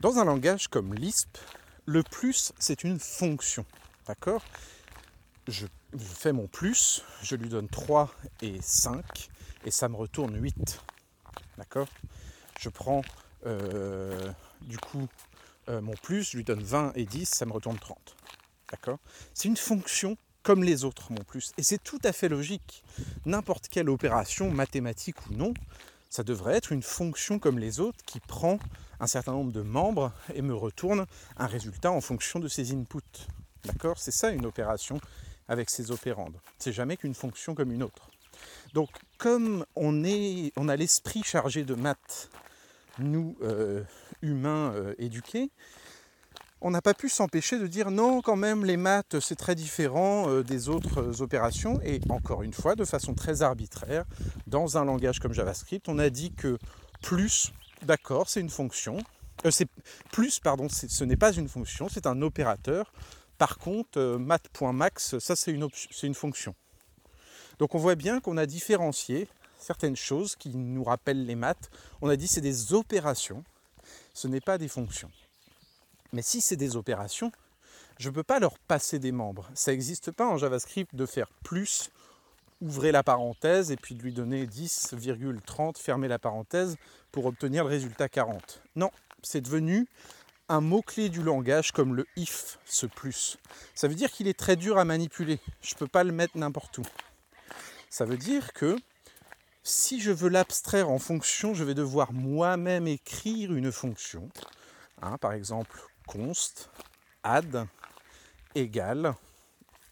Dans 0.00 0.18
un 0.18 0.24
langage 0.24 0.68
comme 0.68 0.94
Lisp, 0.94 1.38
le 1.86 2.02
plus 2.02 2.52
c'est 2.58 2.84
une 2.84 2.98
fonction. 2.98 3.64
D'accord? 4.06 4.42
Je 5.92 6.04
fais 6.04 6.32
mon 6.32 6.46
plus, 6.46 7.02
je 7.22 7.36
lui 7.36 7.48
donne 7.48 7.68
3 7.68 8.10
et 8.42 8.60
5 8.60 9.30
et 9.64 9.70
ça 9.70 9.88
me 9.88 9.96
retourne 9.96 10.40
8. 10.40 10.80
D'accord? 11.58 11.88
Je 12.58 12.68
prends 12.68 13.02
euh, 13.46 14.30
du 14.62 14.78
coup, 14.78 15.08
euh, 15.68 15.80
mon 15.80 15.94
plus, 15.94 16.30
je 16.30 16.36
lui 16.36 16.44
donne 16.44 16.62
20 16.62 16.92
et 16.94 17.04
10, 17.04 17.28
ça 17.28 17.46
me 17.46 17.52
retourne 17.52 17.78
30. 17.78 18.16
D'accord? 18.70 18.98
C'est 19.34 19.48
une 19.48 19.56
fonction 19.56 20.16
comme 20.42 20.64
les 20.64 20.84
autres, 20.84 21.12
mon 21.12 21.22
plus. 21.22 21.52
Et 21.58 21.62
c'est 21.62 21.82
tout 21.82 21.98
à 22.04 22.12
fait 22.12 22.28
logique. 22.28 22.82
N'importe 23.26 23.68
quelle 23.68 23.90
opération, 23.90 24.50
mathématique 24.50 25.26
ou 25.26 25.34
non, 25.34 25.54
ça 26.08 26.22
devrait 26.22 26.56
être 26.56 26.72
une 26.72 26.82
fonction 26.82 27.38
comme 27.38 27.58
les 27.58 27.78
autres 27.80 28.02
qui 28.06 28.20
prend 28.20 28.58
un 29.00 29.06
certain 29.06 29.32
nombre 29.32 29.52
de 29.52 29.62
membres 29.62 30.12
et 30.34 30.42
me 30.42 30.54
retourne 30.54 31.06
un 31.36 31.46
résultat 31.46 31.90
en 31.90 32.00
fonction 32.00 32.40
de 32.40 32.48
ses 32.48 32.72
inputs. 32.72 33.28
D'accord? 33.64 33.98
C'est 33.98 34.10
ça 34.10 34.30
une 34.30 34.46
opération 34.46 35.00
avec 35.50 35.68
ses 35.68 35.90
opérandes. 35.90 36.40
C'est 36.58 36.72
jamais 36.72 36.96
qu'une 36.96 37.12
fonction 37.12 37.54
comme 37.54 37.72
une 37.72 37.82
autre. 37.82 38.08
Donc 38.72 38.88
comme 39.18 39.66
on, 39.74 40.04
est, 40.04 40.52
on 40.56 40.68
a 40.68 40.76
l'esprit 40.76 41.22
chargé 41.24 41.64
de 41.64 41.74
maths, 41.74 42.30
nous, 42.98 43.36
euh, 43.42 43.82
humains 44.22 44.72
euh, 44.74 44.94
éduqués, 44.98 45.50
on 46.62 46.70
n'a 46.70 46.80
pas 46.80 46.94
pu 46.94 47.08
s'empêcher 47.08 47.58
de 47.58 47.66
dire 47.66 47.90
non, 47.90 48.20
quand 48.20 48.36
même, 48.36 48.64
les 48.64 48.76
maths, 48.76 49.18
c'est 49.18 49.34
très 49.34 49.54
différent 49.54 50.28
euh, 50.28 50.44
des 50.44 50.68
autres 50.68 51.20
opérations. 51.20 51.80
Et 51.82 52.00
encore 52.10 52.42
une 52.42 52.52
fois, 52.52 52.76
de 52.76 52.84
façon 52.84 53.14
très 53.14 53.42
arbitraire, 53.42 54.04
dans 54.46 54.78
un 54.78 54.84
langage 54.84 55.18
comme 55.18 55.32
JavaScript, 55.32 55.88
on 55.88 55.98
a 55.98 56.10
dit 56.10 56.32
que 56.32 56.58
plus, 57.02 57.52
d'accord, 57.82 58.28
c'est 58.28 58.40
une 58.40 58.50
fonction. 58.50 58.98
plus, 60.12 60.38
pardon, 60.38 60.68
ce 60.68 61.04
n'est 61.04 61.16
pas 61.16 61.32
une 61.32 61.48
fonction, 61.48 61.88
c'est 61.88 62.06
un 62.06 62.22
opérateur. 62.22 62.92
Par 63.40 63.56
contre, 63.56 64.18
math.max, 64.18 65.18
ça 65.18 65.34
c'est 65.34 65.50
une, 65.50 66.14
fonction. 66.14 66.54
Donc 67.58 67.74
on 67.74 67.78
voit 67.78 67.94
bien 67.94 68.20
qu'on 68.20 68.36
a 68.36 68.44
différencié 68.44 69.28
certaines 69.58 69.96
choses 69.96 70.36
qui 70.36 70.50
nous 70.54 70.84
rappellent 70.84 71.24
les 71.24 71.36
maths. 71.36 71.70
On 72.02 72.10
a 72.10 72.16
dit 72.16 72.28
c'est 72.28 72.42
des 72.42 72.74
opérations, 72.74 73.42
ce 74.12 74.28
n'est 74.28 74.42
pas 74.42 74.58
des 74.58 74.68
fonctions. 74.68 75.10
Mais 76.12 76.20
si 76.20 76.42
c'est 76.42 76.56
des 76.56 76.76
opérations, 76.76 77.32
je 77.98 78.10
ne 78.10 78.14
peux 78.14 78.22
pas 78.22 78.40
leur 78.40 78.58
passer 78.58 78.98
des 78.98 79.10
membres. 79.10 79.48
Ça 79.54 79.70
n'existe 79.70 80.10
pas 80.10 80.26
en 80.26 80.36
JavaScript 80.36 80.94
de 80.94 81.06
faire 81.06 81.30
plus, 81.42 81.88
ouvrir 82.60 82.92
la 82.92 83.02
parenthèse 83.02 83.70
et 83.70 83.76
puis 83.76 83.94
de 83.94 84.02
lui 84.02 84.12
donner 84.12 84.44
10,30, 84.44 85.78
fermer 85.78 86.08
la 86.08 86.18
parenthèse 86.18 86.76
pour 87.10 87.24
obtenir 87.24 87.64
le 87.64 87.70
résultat 87.70 88.10
40. 88.10 88.62
Non, 88.76 88.90
c'est 89.22 89.40
devenu 89.40 89.88
un 90.50 90.60
mot-clé 90.60 91.08
du 91.08 91.22
langage 91.22 91.70
comme 91.70 91.94
le 91.94 92.06
if, 92.16 92.58
ce 92.66 92.86
plus. 92.86 93.38
Ça 93.74 93.86
veut 93.86 93.94
dire 93.94 94.10
qu'il 94.10 94.26
est 94.26 94.38
très 94.38 94.56
dur 94.56 94.78
à 94.78 94.84
manipuler. 94.84 95.38
Je 95.62 95.74
ne 95.74 95.78
peux 95.78 95.86
pas 95.86 96.02
le 96.02 96.12
mettre 96.12 96.36
n'importe 96.36 96.78
où. 96.78 96.82
Ça 97.88 98.04
veut 98.04 98.16
dire 98.16 98.52
que 98.52 98.76
si 99.62 100.00
je 100.00 100.10
veux 100.10 100.28
l'abstraire 100.28 100.90
en 100.90 100.98
fonction, 100.98 101.54
je 101.54 101.62
vais 101.62 101.74
devoir 101.74 102.12
moi-même 102.12 102.88
écrire 102.88 103.54
une 103.54 103.70
fonction. 103.70 104.28
Hein, 105.02 105.18
par 105.18 105.32
exemple, 105.32 105.80
const 106.06 106.68
add 107.22 107.66
égale 108.56 109.14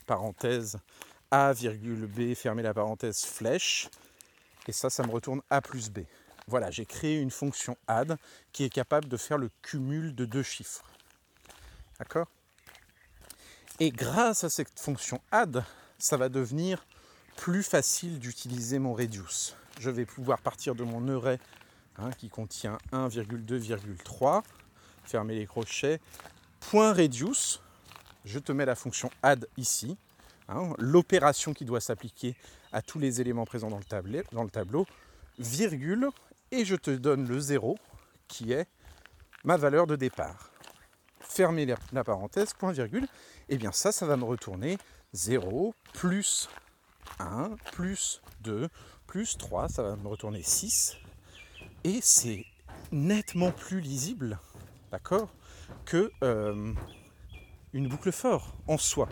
parenthèse 0.06 0.78
a, 1.30 1.52
b, 1.54 2.34
fermer 2.34 2.62
la 2.62 2.74
parenthèse, 2.74 3.24
flèche. 3.24 3.88
Et 4.66 4.72
ça, 4.72 4.90
ça 4.90 5.06
me 5.06 5.10
retourne 5.12 5.40
a 5.50 5.60
plus 5.60 5.90
b. 5.90 6.00
Voilà, 6.48 6.70
j'ai 6.70 6.86
créé 6.86 7.20
une 7.20 7.30
fonction 7.30 7.76
add 7.86 8.16
qui 8.52 8.64
est 8.64 8.70
capable 8.70 9.06
de 9.06 9.18
faire 9.18 9.36
le 9.36 9.50
cumul 9.60 10.14
de 10.14 10.24
deux 10.24 10.42
chiffres. 10.42 10.82
D'accord? 11.98 12.26
Et 13.80 13.90
grâce 13.90 14.44
à 14.44 14.48
cette 14.48 14.80
fonction 14.80 15.20
add, 15.30 15.62
ça 15.98 16.16
va 16.16 16.30
devenir 16.30 16.86
plus 17.36 17.62
facile 17.62 18.18
d'utiliser 18.18 18.78
mon 18.78 18.94
reduce. 18.94 19.56
Je 19.78 19.90
vais 19.90 20.06
pouvoir 20.06 20.40
partir 20.40 20.74
de 20.74 20.84
mon 20.84 21.06
array 21.14 21.38
hein, 21.98 22.10
qui 22.16 22.30
contient 22.30 22.78
1,2,3, 22.92 24.42
fermer 25.04 25.34
les 25.34 25.46
crochets, 25.46 26.00
point 26.60 26.94
reduce, 26.94 27.60
je 28.24 28.38
te 28.38 28.52
mets 28.52 28.64
la 28.64 28.74
fonction 28.74 29.10
add 29.22 29.46
ici, 29.58 29.98
hein, 30.48 30.72
l'opération 30.78 31.52
qui 31.52 31.66
doit 31.66 31.80
s'appliquer 31.80 32.34
à 32.72 32.80
tous 32.80 32.98
les 32.98 33.20
éléments 33.20 33.44
présents 33.44 33.68
dans 33.68 33.78
le, 33.78 33.84
tableau, 33.84 34.22
dans 34.32 34.44
le 34.44 34.50
tableau, 34.50 34.86
virgule, 35.38 36.08
et 36.50 36.64
je 36.64 36.76
te 36.76 36.90
donne 36.90 37.26
le 37.26 37.38
0 37.38 37.76
qui 38.26 38.52
est 38.52 38.66
ma 39.44 39.56
valeur 39.56 39.86
de 39.86 39.96
départ. 39.96 40.50
Fermer 41.20 41.66
la 41.92 42.04
parenthèse, 42.04 42.54
point 42.54 42.72
virgule, 42.72 43.06
et 43.48 43.56
bien 43.56 43.72
ça, 43.72 43.92
ça 43.92 44.06
va 44.06 44.16
me 44.16 44.24
retourner 44.24 44.78
0 45.12 45.74
plus 45.94 46.48
1 47.18 47.56
plus 47.72 48.20
2 48.42 48.68
plus 49.06 49.38
3, 49.38 49.68
ça 49.68 49.82
va 49.82 49.96
me 49.96 50.06
retourner 50.08 50.42
6. 50.42 50.96
Et 51.84 52.00
c'est 52.02 52.44
nettement 52.92 53.50
plus 53.50 53.80
lisible, 53.80 54.38
d'accord, 54.92 55.30
que 55.86 56.12
euh, 56.22 56.74
une 57.72 57.88
boucle 57.88 58.12
fort 58.12 58.54
en 58.66 58.76
soi. 58.76 59.08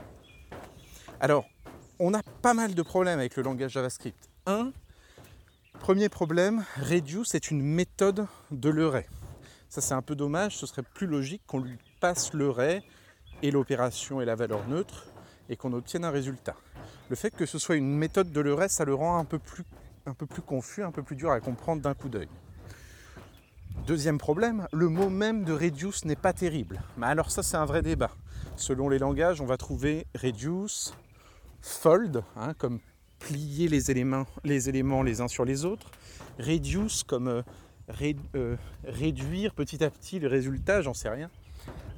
Alors, 1.20 1.46
on 1.98 2.12
a 2.12 2.22
pas 2.42 2.52
mal 2.52 2.74
de 2.74 2.82
problèmes 2.82 3.18
avec 3.18 3.36
le 3.36 3.42
langage 3.42 3.72
JavaScript. 3.72 4.28
Un, 4.44 4.72
premier 5.80 6.08
problème, 6.08 6.64
reduce 6.80 7.34
est 7.34 7.50
une 7.50 7.62
méthode 7.62 8.26
de 8.50 8.70
l'array. 8.70 9.06
Ça 9.68 9.80
c'est 9.80 9.94
un 9.94 10.02
peu 10.02 10.14
dommage, 10.14 10.56
ce 10.56 10.66
serait 10.66 10.82
plus 10.82 11.06
logique 11.06 11.42
qu'on 11.46 11.60
lui 11.60 11.78
passe 12.00 12.32
l'array 12.34 12.82
et 13.42 13.50
l'opération 13.50 14.20
et 14.20 14.24
la 14.24 14.34
valeur 14.34 14.66
neutre 14.68 15.06
et 15.48 15.56
qu'on 15.56 15.72
obtienne 15.72 16.04
un 16.04 16.10
résultat 16.10 16.56
le 17.08 17.16
fait 17.16 17.30
que 17.30 17.46
ce 17.46 17.58
soit 17.58 17.76
une 17.76 17.96
méthode 17.96 18.32
de 18.32 18.40
l'ERES, 18.40 18.68
ça 18.68 18.84
le 18.84 18.94
rend 18.94 19.18
un 19.18 19.24
peu, 19.24 19.38
plus, 19.38 19.64
un 20.06 20.14
peu 20.14 20.26
plus 20.26 20.42
confus, 20.42 20.82
un 20.82 20.90
peu 20.90 21.02
plus 21.02 21.16
dur 21.16 21.30
à 21.30 21.40
comprendre 21.40 21.82
d'un 21.82 21.94
coup 21.94 22.08
d'œil. 22.08 22.28
Deuxième 23.86 24.18
problème, 24.18 24.66
le 24.72 24.88
mot 24.88 25.08
même 25.08 25.44
de 25.44 25.52
reduce 25.52 26.04
n'est 26.04 26.16
pas 26.16 26.32
terrible. 26.32 26.80
Mais 26.96 27.06
alors 27.06 27.30
ça 27.30 27.42
c'est 27.42 27.56
un 27.56 27.66
vrai 27.66 27.82
débat. 27.82 28.10
Selon 28.56 28.88
les 28.88 28.98
langages, 28.98 29.40
on 29.40 29.46
va 29.46 29.56
trouver 29.56 30.06
reduce, 30.20 30.94
fold, 31.60 32.24
hein, 32.36 32.54
comme 32.54 32.80
plier 33.18 33.68
les 33.68 33.90
éléments, 33.90 34.26
les 34.44 34.68
éléments 34.68 35.02
les 35.02 35.20
uns 35.20 35.28
sur 35.28 35.44
les 35.44 35.64
autres, 35.64 35.90
reduce 36.38 37.02
comme 37.02 37.28
euh, 37.28 37.42
euh, 38.34 38.56
réduire 38.84 39.54
petit 39.54 39.82
à 39.84 39.90
petit 39.90 40.18
le 40.18 40.28
résultat, 40.28 40.82
j'en 40.82 40.94
sais 40.94 41.08
rien. 41.08 41.30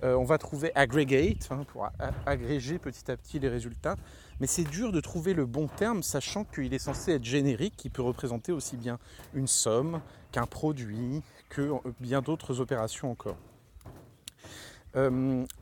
Euh, 0.03 0.15
on 0.15 0.25
va 0.25 0.39
trouver 0.39 0.71
aggregate 0.75 1.49
hein, 1.51 1.65
pour 1.73 1.89
agréger 2.25 2.79
petit 2.79 3.11
à 3.11 3.17
petit 3.17 3.39
les 3.39 3.49
résultats. 3.49 3.97
Mais 4.41 4.47
c'est 4.47 4.65
dur 4.65 4.93
de 4.93 5.01
trouver 5.01 5.35
le 5.35 5.45
bon 5.45 5.67
terme, 5.67 6.03
sachant 6.03 6.45
qu'il 6.45 6.73
est 6.73 6.79
censé 6.79 7.13
être 7.13 7.25
générique, 7.25 7.75
qui 7.77 7.91
peut 7.91 8.03
représenter 8.03 8.53
aussi 8.53 8.77
bien 8.77 8.99
une 9.35 9.49
somme 9.49 10.01
qu'un 10.31 10.47
produit, 10.47 11.23
que 11.49 11.73
bien 12.01 12.23
d'autres 12.23 12.61
opérations 12.61 13.11
encore. 13.11 13.37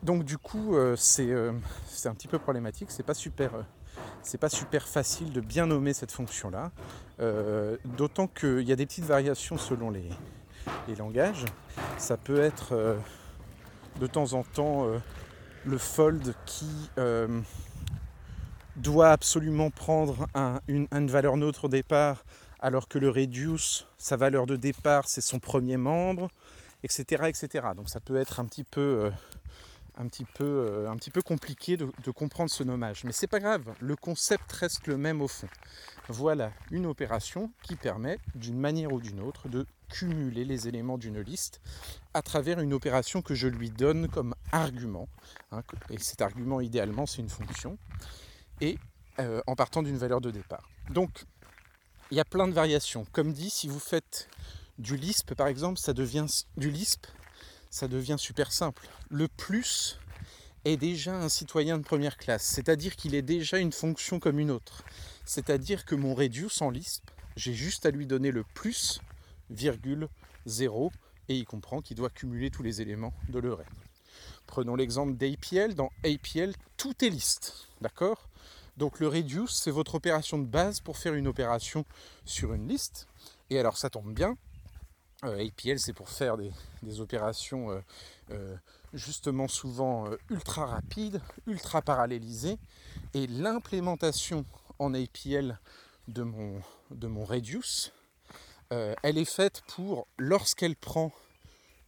Donc 0.03 0.25
du 0.25 0.39
coup, 0.39 0.77
c'est 0.97 1.31
un 1.33 2.15
petit 2.15 2.29
peu 2.29 2.39
problématique, 2.39 2.91
c'est 2.91 3.03
pas 3.03 3.15
super 3.15 3.67
c'est 4.23 4.38
pas 4.38 4.49
super 4.49 4.88
facile 4.88 5.32
de 5.32 5.40
bien 5.40 5.66
nommer 5.66 5.92
cette 5.92 6.12
fonction-là, 6.12 6.70
d'autant 7.85 8.26
qu'il 8.26 8.62
y 8.62 8.73
a 8.73 8.76
des 8.76 8.87
petites 8.87 9.04
variations 9.04 9.56
selon 9.58 9.90
les, 9.90 10.08
langages. 10.96 11.44
Ça 11.99 12.16
peut 12.16 12.40
être 12.40 12.99
de 14.00 14.06
temps 14.06 14.32
en 14.35 14.42
temps 14.42 14.87
euh, 14.87 14.99
le 15.64 15.78
fold 15.78 16.35
qui 16.44 16.90
euh, 16.99 17.40
doit 18.76 19.11
absolument 19.11 19.70
prendre 19.70 20.26
une, 20.68 20.88
valeur 21.08 21.37
neutre 21.37 21.64
au 21.64 21.68
départ, 21.68 22.25
alors 22.61 22.88
que 22.88 22.99
le 22.99 23.08
reduce, 23.08 23.87
sa 23.96 24.16
valeur 24.16 24.46
de 24.46 24.56
départ, 24.56 25.08
c'est 25.08 25.20
son 25.20 25.38
premier 25.38 25.76
membre, 25.76 26.28
etc., 26.82 27.25
etc. 27.28 27.68
Donc 27.75 27.88
ça 27.88 28.00
peut 28.00 28.16
être 28.16 28.38
un 28.38 28.44
petit 28.44 28.64
peu, 28.64 28.80
euh, 28.80 29.11
un 29.97 30.07
petit 30.09 30.25
peu, 30.25 30.87
un 30.88 30.97
petit 30.97 31.11
peu 31.11 31.23
compliqué 31.23 31.76
de, 31.76 31.88
de 32.05 32.11
comprendre 32.11 32.50
ce 32.50 32.62
nommage. 32.62 33.05
Mais 33.05 33.12
c'est 33.12 33.26
pas 33.26 33.41
grave, 33.41 33.75
le 33.81 33.97
concept 33.97 34.50
reste 34.53 34.87
le 34.87 34.97
même 34.97 35.23
au 35.23 35.29
fond. 35.29 35.49
Voilà 36.09 36.53
une 36.71 36.87
opération 36.87 37.50
qui 37.62 37.76
permet, 37.76 38.19
d'une 38.35 38.59
manière 38.59 38.93
ou 38.93 39.00
d'une 39.00 39.21
autre, 39.21 39.49
de 39.49 39.67
cumuler 39.88 40.45
les 40.45 40.69
éléments 40.69 40.99
d'une 40.99 41.21
liste 41.21 41.61
à 42.15 42.23
travers 42.23 42.61
une 42.61 42.73
opération 42.73 43.23
que 43.23 43.35
je 43.35 43.49
lui 43.49 43.71
donne 43.71 44.09
comme 44.09 44.35
argument. 44.53 45.09
Hein, 45.53 45.62
et 45.91 45.99
cet 45.99 46.23
argument, 46.23 46.61
idéalement, 46.61 47.07
c'est 47.07 47.23
une 47.23 47.29
fonction. 47.29 47.79
Et 48.61 48.79
euh, 49.19 49.41
en 49.47 49.55
partant 49.55 49.83
d'une 49.83 49.97
valeur 49.97 50.21
de 50.21 50.31
départ. 50.31 50.69
Donc, 50.91 51.25
il 52.11 52.17
y 52.17 52.21
a 52.21 52.25
plein 52.25 52.47
de 52.47 52.53
variations. 52.53 53.07
Comme 53.12 53.33
dit, 53.33 53.50
si 53.50 53.67
vous 53.67 53.81
faites 53.81 54.29
du 54.79 54.97
Lisp, 54.97 55.35
par 55.35 55.47
exemple, 55.47 55.79
ça 55.79 55.93
devient 55.93 56.26
du 56.57 56.71
Lisp, 56.71 57.07
ça 57.76 57.88
devient 57.88 58.16
super 58.18 58.52
simple. 58.52 58.88
Le 59.11 59.28
plus 59.28 59.99
est 60.64 60.78
déjà 60.78 61.14
un 61.14 61.28
citoyen 61.28 61.76
de 61.76 61.83
première 61.83 62.16
classe, 62.16 62.42
c'est-à-dire 62.42 62.97
qu'il 62.97 63.14
est 63.14 63.21
déjà 63.21 63.59
une 63.59 63.71
fonction 63.71 64.18
comme 64.18 64.38
une 64.38 64.50
autre. 64.50 64.83
C'est-à-dire 65.26 65.85
que 65.85 65.95
mon 65.95 66.14
reduce 66.14 66.62
en 66.62 66.71
Lisp, 66.71 67.11
j'ai 67.37 67.52
juste 67.52 67.85
à 67.85 67.90
lui 67.90 68.06
donner 68.06 68.30
le 68.30 68.45
plus 68.54 69.02
virgule 69.50 70.09
0 70.47 70.90
et 71.28 71.37
il 71.37 71.45
comprend 71.45 71.83
qu'il 71.83 71.99
doit 71.99 72.09
cumuler 72.09 72.50
tous 72.50 72.62
les 72.62 72.80
éléments 72.80 73.12
de 73.28 73.40
l'array. 73.40 73.66
Prenons 74.47 74.75
l'exemple 74.75 75.12
d'APL. 75.12 75.75
Dans 75.75 75.90
APL, 76.02 76.54
tout 76.78 77.04
est 77.04 77.11
liste. 77.11 77.68
D'accord? 77.83 78.30
Donc 78.78 79.00
le 79.00 79.09
reduce, 79.09 79.52
c'est 79.52 79.71
votre 79.71 79.97
opération 79.97 80.38
de 80.38 80.47
base 80.47 80.80
pour 80.80 80.97
faire 80.97 81.12
une 81.12 81.28
opération 81.28 81.85
sur 82.25 82.54
une 82.54 82.68
liste. 82.68 83.06
Et 83.50 83.59
alors 83.59 83.76
ça 83.76 83.90
tombe 83.90 84.14
bien. 84.14 84.38
Euh, 85.25 85.46
APL, 85.46 85.78
c'est 85.78 85.94
pour 85.94 86.11
faire 86.11 86.37
des, 86.37 87.00
opérations 87.00 87.70
euh, 87.70 87.80
euh, 88.32 88.56
justement 88.92 89.49
souvent 89.49 90.11
ultra 90.30 90.66
rapides, 90.66 91.20
ultra 91.46 91.80
parallélisées. 91.82 92.58
Et 93.14 93.26
l'implémentation 93.26 94.44
en 94.78 94.92
APL 94.94 95.58
de 96.08 96.23
mon, 96.23 96.61
de 96.90 97.06
mon 97.06 97.25
reduce, 97.25 97.92
elle 98.70 99.16
est 99.16 99.25
faite 99.25 99.62
pour, 99.68 100.08
lorsqu'elle 100.18 100.76
prend 100.76 101.12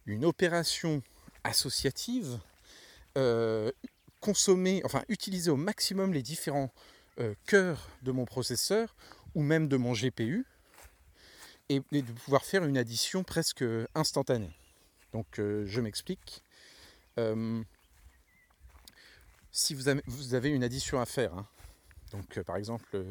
une 0.05 0.25
opération 0.25 1.01
associative, 1.43 2.39
consommer, 4.21 4.81
enfin 4.85 5.03
utiliser 5.09 5.51
au 5.51 5.57
maximum 5.57 6.13
les 6.13 6.21
différents 6.21 6.71
cœurs 7.45 7.89
de 8.01 8.11
mon 8.11 8.25
processeur 8.25 8.95
ou 9.35 9.43
même 9.43 9.67
de 9.67 9.77
mon 9.77 9.93
GPU 9.93 10.45
et, 11.69 11.79
de 11.91 12.11
pouvoir 12.11 12.43
faire 12.43 12.65
une 12.65 12.77
addition 12.77 13.23
presque 13.23 13.63
instantanée. 13.95 14.51
Donc 15.13 15.27
je 15.37 15.81
m'explique. 15.81 16.43
si 19.51 19.73
vous 19.73 19.87
avez, 20.33 20.49
une 20.49 20.63
addition 20.63 20.99
à 20.99 21.05
faire, 21.05 21.33
hein, 21.33 21.47
donc 22.11 22.39
par 22.41 22.57
exemple 22.57 23.03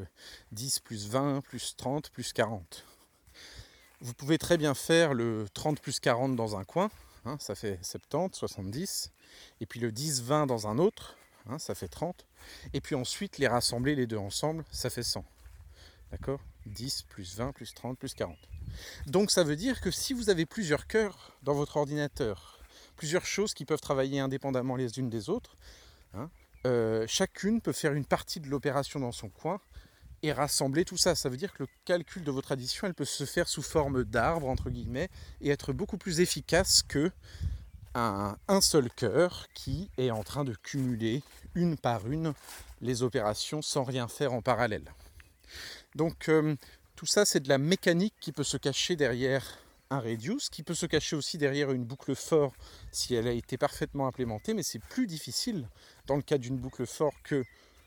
10 0.53 0.81
plus 0.81 1.09
20 1.09 1.41
plus 1.43 1.77
30 1.77 2.11
plus 2.11 2.33
40, 2.33 2.85
vous 4.01 4.15
pouvez 4.15 4.39
très 4.39 4.57
bien 4.57 4.75
faire 4.75 5.15
le 5.15 5.47
30 5.55 5.81
plus 5.81 6.01
40 6.01 6.37
dans 6.37 6.57
un 6.57 6.65
coin, 6.65 6.91
hein, 7.25 7.37
ça 7.41 7.55
fait 7.55 7.79
70, 7.83 8.37
70, 8.37 9.11
et 9.61 9.67
puis 9.67 9.81
le 9.81 9.91
10, 9.91 10.23
20 10.23 10.47
dans 10.47 10.69
un 10.69 10.79
autre, 10.79 11.17
hein, 11.49 11.59
ça 11.59 11.75
fait 11.75 11.89
30, 11.89 12.27
et 12.73 12.81
puis 12.81 12.95
ensuite 12.95 13.39
les 13.39 13.49
rassembler 13.49 13.95
les 13.95 14.07
deux 14.07 14.17
ensemble, 14.17 14.65
ça 14.71 14.91
fait 14.91 15.03
100. 15.03 15.25
D'accord? 16.13 16.41
10 16.69 17.03
plus 17.09 17.37
20 17.37 17.53
plus 17.53 17.75
30 17.75 17.99
plus 17.99 18.15
40. 18.15 18.37
Donc 19.07 19.31
ça 19.31 19.45
veut 19.45 19.57
dire 19.57 19.81
que 19.81 19.91
si 19.91 20.13
vous 20.13 20.31
avez 20.31 20.47
plusieurs 20.47 20.87
cœurs 20.87 21.37
dans 21.43 21.55
votre 21.55 21.77
ordinateur, 21.77 22.61
plusieurs 22.97 23.27
choses 23.27 23.55
qui 23.55 23.65
peuvent 23.65 23.81
travailler 23.81 24.21
indépendamment 24.21 24.77
les 24.77 24.99
unes 24.99 25.11
des 25.11 25.29
autres, 25.29 25.57
hein, 26.15 26.31
euh, 26.67 27.07
chacune 27.07 27.61
peut 27.61 27.73
faire 27.73 27.93
une 27.93 28.05
partie 28.05 28.41
de 28.41 28.49
l'opération 28.49 29.01
dans 29.01 29.13
son 29.13 29.29
coin 29.29 29.61
et 30.23 30.33
rassembler 30.33 30.85
tout 30.85 30.97
ça. 30.97 31.15
Ça 31.15 31.29
veut 31.29 31.37
dire 31.37 31.53
que 31.53 31.63
le 31.63 31.69
calcul 31.85 32.25
de 32.25 32.31
votre 32.31 32.53
addition, 32.53 32.87
elle 32.87 32.95
peut 32.95 33.05
se 33.05 33.25
faire 33.25 33.49
sous 33.49 33.63
forme 33.63 34.05
d'arbre, 34.05 34.49
entre 34.49 34.71
guillemets, 34.71 35.09
et 35.41 35.51
être 35.51 35.73
beaucoup 35.73 35.99
plus 35.99 36.21
efficace 36.21 36.83
que 36.83 37.11
un, 37.95 38.61
seul 38.61 38.91
cœur 38.91 39.49
qui 39.55 39.91
est 39.99 40.11
en 40.11 40.23
train 40.23 40.45
de 40.45 40.55
cumuler 40.55 41.23
une 41.55 41.77
par 41.77 42.07
une 42.09 42.33
les 42.81 43.03
opérations 43.03 43.63
sans 43.63 43.83
rien 43.83 44.07
faire 44.07 44.33
en 44.33 44.43
parallèle. 44.43 44.93
Donc 45.99 46.29
euh, 46.29 46.55
tout 46.95 47.07
ça, 47.07 47.25
c'est 47.25 47.41
de 47.41 47.49
la 47.49 47.59
mécanique 47.59 48.15
qui 48.21 48.31
peut 48.31 48.45
se 48.45 48.57
cacher 48.57 48.95
derrière 48.95 49.59
un 49.91 49.99
reduce, 49.99 50.49
qui 50.49 50.63
peut 50.63 50.75
se 50.75 50.87
cacher 50.87 51.17
aussi 51.17 51.39
derrière 51.39 51.73
une 51.73 51.85
boucle 51.85 52.15
for 52.15 52.55
si 52.93 53.17
elle 53.17 53.27
a 53.27 53.33
été 53.33 53.59
parfaitement 53.59 54.07
implémentée, 54.07 54.55
mais 54.55 54.63
c'est 54.63 54.79
plus 54.79 55.09
difficile 55.09 55.69
dans 56.07 56.15
le 56.15 56.23
cas 56.23 56.39
d'une 56.39 56.57
boucle 56.57 56.87
for 56.87 57.13
que 57.25 57.43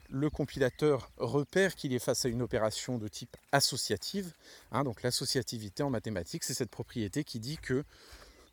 le 0.10 0.30
compilateur 0.30 1.10
repère 1.16 1.76
qu'il 1.76 1.94
est 1.94 2.00
face 2.00 2.26
à 2.26 2.28
une 2.28 2.42
opération 2.42 2.98
de 2.98 3.08
type 3.08 3.38
associative. 3.54 4.34
Hein, 4.74 4.84
donc 4.84 5.04
l'associativité 5.04 5.82
en 5.82 5.90
mathématiques, 5.90 6.44
c'est 6.44 6.54
cette 6.54 6.70
propriété 6.70 7.24
qui 7.24 7.40
dit 7.40 7.60
que 7.60 7.86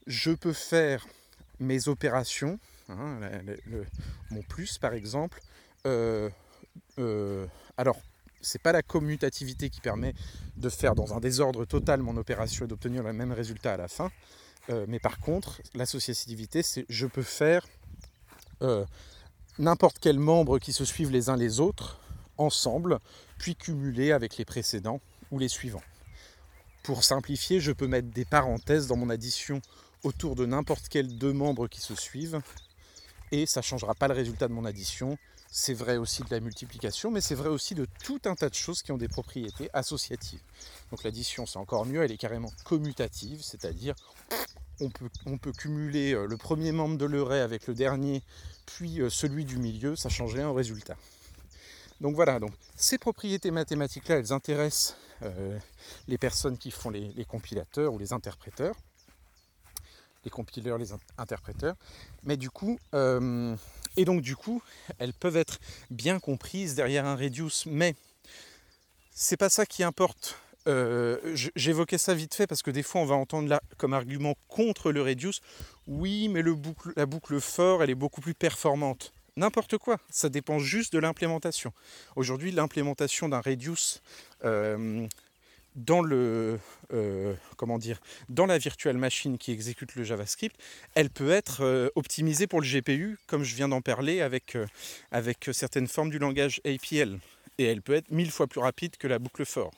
je 0.06 0.30
peux 0.30 0.52
faire 0.52 1.04
mes 1.58 1.88
opérations, 1.88 2.60
hein, 2.88 3.18
mon 4.30 4.42
plus 4.42 4.78
par 4.78 4.92
exemple, 4.92 5.40
euh, 5.84 6.30
euh, 7.00 7.44
alors 7.76 8.00
c'est 8.40 8.60
pas 8.60 8.72
la 8.72 8.82
commutativité 8.82 9.70
qui 9.70 9.80
permet 9.80 10.14
de 10.56 10.68
faire 10.68 10.94
dans 10.94 11.14
un 11.14 11.20
désordre 11.20 11.64
total 11.64 12.02
mon 12.02 12.16
opération 12.16 12.64
et 12.64 12.68
d'obtenir 12.68 13.02
le 13.02 13.12
même 13.12 13.32
résultat 13.32 13.74
à 13.74 13.76
la 13.76 13.88
fin, 13.88 14.10
euh, 14.70 14.86
mais 14.88 14.98
par 14.98 15.18
contre 15.18 15.60
l'associativité 15.74 16.62
c'est 16.62 16.84
je 16.88 17.06
peux 17.06 17.22
faire 17.22 17.66
n'importe 19.58 19.98
quel 20.00 20.18
membre 20.18 20.58
qui 20.58 20.72
se 20.72 20.84
suivent 20.84 21.12
les 21.12 21.28
uns 21.28 21.36
les 21.36 21.60
autres 21.60 22.00
ensemble, 22.38 23.00
puis 23.38 23.56
cumuler 23.56 24.12
avec 24.12 24.36
les 24.36 24.44
précédents 24.44 25.00
ou 25.30 25.38
les 25.38 25.48
suivants. 25.48 25.82
Pour 26.84 27.04
simplifier, 27.04 27.60
je 27.60 27.72
peux 27.72 27.86
mettre 27.86 28.08
des 28.08 28.24
parenthèses 28.24 28.86
dans 28.86 28.96
mon 28.96 29.10
addition 29.10 29.60
autour 30.04 30.36
de 30.36 30.46
n'importe 30.46 30.88
quel 30.88 31.18
deux 31.18 31.32
membres 31.32 31.68
qui 31.68 31.80
se 31.80 31.94
suivent, 31.94 32.40
et 33.32 33.46
ça 33.46 33.60
ne 33.60 33.64
changera 33.64 33.94
pas 33.94 34.08
le 34.08 34.14
résultat 34.14 34.48
de 34.48 34.52
mon 34.52 34.64
addition. 34.64 35.18
C'est 35.50 35.74
vrai 35.74 35.96
aussi 35.96 36.22
de 36.22 36.28
la 36.30 36.40
multiplication, 36.40 37.10
mais 37.10 37.22
c'est 37.22 37.34
vrai 37.34 37.48
aussi 37.48 37.74
de 37.74 37.86
tout 38.04 38.20
un 38.26 38.34
tas 38.34 38.50
de 38.50 38.54
choses 38.54 38.82
qui 38.82 38.92
ont 38.92 38.98
des 38.98 39.08
propriétés 39.08 39.70
associatives. 39.72 40.42
Donc 40.90 41.02
l'addition, 41.04 41.46
c'est 41.46 41.58
encore 41.58 41.86
mieux, 41.86 42.02
elle 42.02 42.12
est 42.12 42.18
carrément 42.18 42.52
commutative, 42.64 43.40
c'est-à-dire 43.42 43.94
on 44.80 45.38
peut, 45.38 45.52
cumuler 45.52 46.12
euh, 46.12 46.26
le 46.26 46.36
premier 46.36 46.70
membre 46.70 46.98
de 46.98 47.06
l'array 47.06 47.40
avec 47.40 47.66
le 47.66 47.74
dernier 47.74 48.22
puis 48.66 49.00
euh, 49.00 49.10
celui 49.10 49.44
du 49.44 49.56
milieu, 49.56 49.96
ça 49.96 50.08
change 50.08 50.34
rien 50.34 50.48
au 50.48 50.54
résultat. 50.54 50.96
Donc 52.00 52.14
voilà, 52.14 52.38
donc 52.38 52.52
ces 52.76 52.98
propriétés 52.98 53.50
mathématiques-là, 53.50 54.18
elles 54.18 54.32
intéressent 54.32 54.96
euh, 55.22 55.58
les 56.06 56.18
personnes 56.18 56.58
qui 56.58 56.70
font 56.70 56.90
les, 56.90 57.24
compilateurs 57.24 57.92
ou 57.92 57.98
les 57.98 58.12
interpréteurs, 58.12 58.76
les 60.24 60.30
compileurs, 60.30 60.78
les 60.78 60.92
interpréteurs, 61.16 61.74
mais 62.22 62.36
du 62.36 62.50
coup, 62.50 62.78
et 63.98 64.04
donc 64.04 64.22
du 64.22 64.36
coup, 64.36 64.62
elles 64.98 65.12
peuvent 65.12 65.36
être 65.36 65.58
bien 65.90 66.20
comprises 66.20 66.74
derrière 66.74 67.04
un 67.04 67.16
reduce, 67.16 67.66
mais 67.66 67.96
c'est 69.10 69.36
pas 69.36 69.50
ça 69.50 69.66
qui 69.66 69.82
importe 69.82 70.38
euh, 70.66 71.18
j'évoquais 71.56 71.96
ça 71.96 72.14
vite 72.14 72.34
fait 72.34 72.46
parce 72.46 72.62
que 72.62 72.70
des 72.70 72.82
fois 72.82 73.00
on 73.00 73.06
va 73.06 73.14
entendre 73.14 73.48
là 73.48 73.62
comme 73.78 73.94
argument 73.94 74.34
contre 74.48 74.92
le 74.92 75.02
reduce, 75.02 75.40
oui 75.86 76.28
mais 76.28 76.42
la 76.94 77.06
boucle 77.06 77.40
for 77.40 77.82
elle 77.82 77.90
est 77.90 77.94
beaucoup 77.94 78.20
plus 78.20 78.34
performante. 78.34 79.14
N'importe 79.36 79.78
quoi, 79.78 79.98
ça 80.10 80.28
dépend 80.28 80.58
juste 80.58 80.92
de 80.92 80.98
l'implémentation. 80.98 81.72
Aujourd'hui 82.16 82.52
l'implémentation 82.52 83.28
d'un 83.28 83.40
reduce 83.40 84.02
dans 85.78 86.02
le 86.02 86.58
euh, 86.92 87.34
comment 87.56 87.78
dire 87.78 88.00
dans 88.28 88.46
la 88.46 88.58
virtual 88.58 88.96
machine 88.96 89.38
qui 89.38 89.52
exécute 89.52 89.94
le 89.94 90.04
JavaScript, 90.04 90.56
elle 90.94 91.10
peut 91.10 91.30
être 91.30 91.90
optimisée 91.94 92.46
pour 92.46 92.60
le 92.60 92.66
GPU 92.66 93.18
comme 93.26 93.44
je 93.44 93.54
viens 93.54 93.68
d'en 93.68 93.80
parler 93.80 94.20
avec, 94.20 94.56
avec 95.10 95.50
certaines 95.52 95.88
formes 95.88 96.10
du 96.10 96.18
langage 96.18 96.60
APL 96.64 97.18
et 97.58 97.64
elle 97.64 97.82
peut 97.82 97.94
être 97.94 98.10
mille 98.10 98.30
fois 98.30 98.46
plus 98.46 98.60
rapide 98.60 98.96
que 98.96 99.06
la 99.06 99.18
boucle 99.18 99.44
for. 99.44 99.70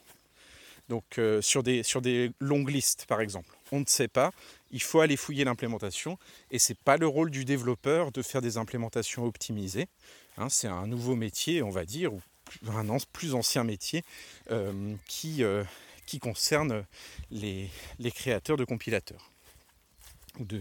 Donc 0.90 1.18
euh, 1.18 1.40
sur, 1.40 1.62
des, 1.62 1.82
sur 1.82 2.02
des 2.02 2.32
longues 2.40 2.70
listes 2.70 3.06
par 3.06 3.20
exemple. 3.20 3.48
On 3.72 3.80
ne 3.80 3.86
sait 3.86 4.08
pas, 4.08 4.32
il 4.72 4.82
faut 4.82 5.00
aller 5.00 5.16
fouiller 5.16 5.44
l'implémentation 5.44 6.18
et 6.50 6.58
ce 6.58 6.72
n'est 6.72 6.78
pas 6.84 6.96
le 6.96 7.06
rôle 7.06 7.30
du 7.30 7.44
développeur 7.44 8.10
de 8.10 8.22
faire 8.22 8.42
des 8.42 8.56
implémentations 8.56 9.24
optimisées. 9.24 9.86
Hein, 10.36 10.48
c'est 10.48 10.66
un 10.66 10.88
nouveau 10.88 11.14
métier, 11.14 11.62
on 11.62 11.70
va 11.70 11.84
dire, 11.84 12.12
ou 12.12 12.20
un 12.68 12.96
plus 13.12 13.34
ancien 13.34 13.62
métier 13.62 14.02
euh, 14.50 14.94
qui, 15.06 15.44
euh, 15.44 15.62
qui 16.10 16.18
concerne 16.18 16.84
les, 17.30 17.70
créateurs 18.12 18.56
de 18.56 18.64
compilateurs 18.64 19.30
ou 20.40 20.44
de 20.44 20.60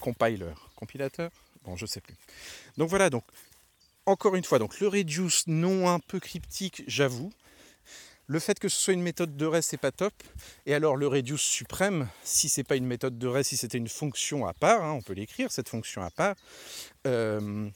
compilers. 0.00 0.70
Compilateurs 0.74 1.30
Bon, 1.64 1.76
je 1.76 1.84
sais 1.84 2.00
plus. 2.00 2.16
Donc 2.78 2.88
voilà, 2.88 3.10
donc 3.10 3.24
encore 4.06 4.36
une 4.36 4.44
fois, 4.44 4.58
donc 4.58 4.80
le 4.80 4.88
reduce 4.88 5.46
non 5.46 5.90
un 5.90 5.98
peu 5.98 6.18
cryptique, 6.18 6.82
j'avoue, 6.86 7.30
le 8.26 8.38
fait 8.38 8.58
que 8.58 8.70
ce 8.70 8.80
soit 8.80 8.94
une 8.94 9.02
méthode 9.02 9.36
de 9.36 9.44
res, 9.44 9.62
c'est 9.62 9.76
pas 9.76 9.92
top. 9.92 10.14
Et 10.64 10.72
alors 10.72 10.96
le 10.96 11.06
reduce 11.06 11.42
suprême, 11.42 12.08
si 12.24 12.48
c'est 12.48 12.64
pas 12.64 12.76
une 12.76 12.86
méthode 12.86 13.18
de 13.18 13.26
res, 13.26 13.44
si 13.44 13.58
c'était 13.58 13.76
une 13.76 13.88
fonction 13.88 14.46
à 14.46 14.54
part, 14.54 14.82
hein, 14.82 14.92
on 14.92 15.02
peut 15.02 15.12
l'écrire 15.12 15.52
cette 15.52 15.68
fonction 15.68 16.00
à 16.00 16.08
part, 16.08 16.36
euh, 17.06 17.68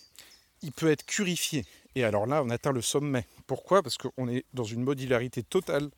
il 0.62 0.72
peut 0.72 0.90
être 0.90 1.04
curifié. 1.04 1.66
Et 1.96 2.04
alors 2.04 2.24
là, 2.26 2.42
on 2.42 2.48
atteint 2.48 2.72
le 2.72 2.80
sommet. 2.80 3.26
Pourquoi? 3.46 3.82
Parce 3.82 3.98
qu'on 3.98 4.28
est 4.28 4.46
dans 4.54 4.64
une 4.64 4.82
modularité 4.82 5.42
totale 5.42 5.90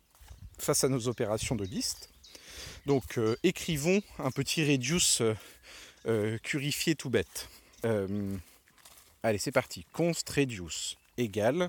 face 0.58 0.84
à 0.84 0.88
nos 0.88 1.08
opérations 1.08 1.56
de 1.56 1.64
liste. 1.64 2.10
Donc 2.86 3.18
euh, 3.18 3.36
écrivons 3.42 4.02
un 4.18 4.30
petit 4.30 4.64
reduce 4.64 5.22
euh, 6.06 6.38
curifié 6.38 6.94
tout 6.94 7.10
bête. 7.10 7.48
allez, 9.22 9.38
c'est 9.38 9.52
parti. 9.52 9.84
const 9.92 10.28
reduce 10.30 10.96
égale, 11.18 11.68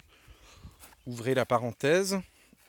ouvrez 1.05 1.33
la 1.33 1.45
parenthèse, 1.45 2.19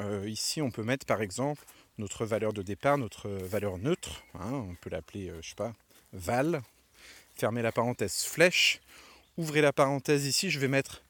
euh, 0.01 0.29
ici, 0.29 0.63
on 0.63 0.71
peut 0.71 0.83
mettre 0.83 1.07
par 1.07 1.23
exemple 1.23 1.65
notre 1.99 2.25
valeur 2.25 2.53
de 2.53 2.63
départ, 2.63 2.99
notre 2.99 3.29
valeur 3.29 3.79
neutre. 3.79 4.23
Hein, 4.35 4.53
on 4.53 4.75
peut 4.81 4.91
l'appeler, 4.91 5.29
euh, 5.29 5.41
je 5.43 5.51
sais 5.51 5.55
pas, 5.57 5.75
val. 6.13 6.63
Fermez 7.35 7.63
la 7.63 7.73
parenthèse 7.73 8.25
flèche. 8.25 8.81
Ouvrez 9.37 9.61
la 9.61 9.73
parenthèse 9.73 10.27
ici, 10.27 10.51
je 10.51 10.59
vais 10.59 10.69
mettre 10.69 11.03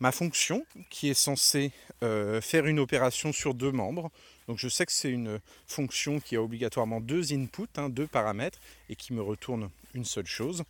ma 0.00 0.12
fonction 0.12 0.64
qui 0.90 1.08
est 1.08 1.14
censée 1.14 1.72
euh, 2.02 2.40
faire 2.40 2.66
une 2.66 2.80
opération 2.80 3.32
sur 3.32 3.54
deux 3.54 3.72
membres. 3.72 4.10
Donc 4.48 4.58
je 4.58 4.68
sais 4.68 4.86
que 4.86 4.92
c'est 4.92 5.10
une 5.10 5.40
fonction 5.66 6.20
qui 6.20 6.36
a 6.36 6.42
obligatoirement 6.42 7.00
deux 7.00 7.32
inputs, 7.32 7.68
hein, 7.76 7.88
deux 7.88 8.06
paramètres, 8.06 8.58
et 8.88 8.96
qui 8.96 9.12
me 9.12 9.22
retourne 9.22 9.70
une 9.94 10.04
seule 10.04 10.26
chose, 10.26 10.64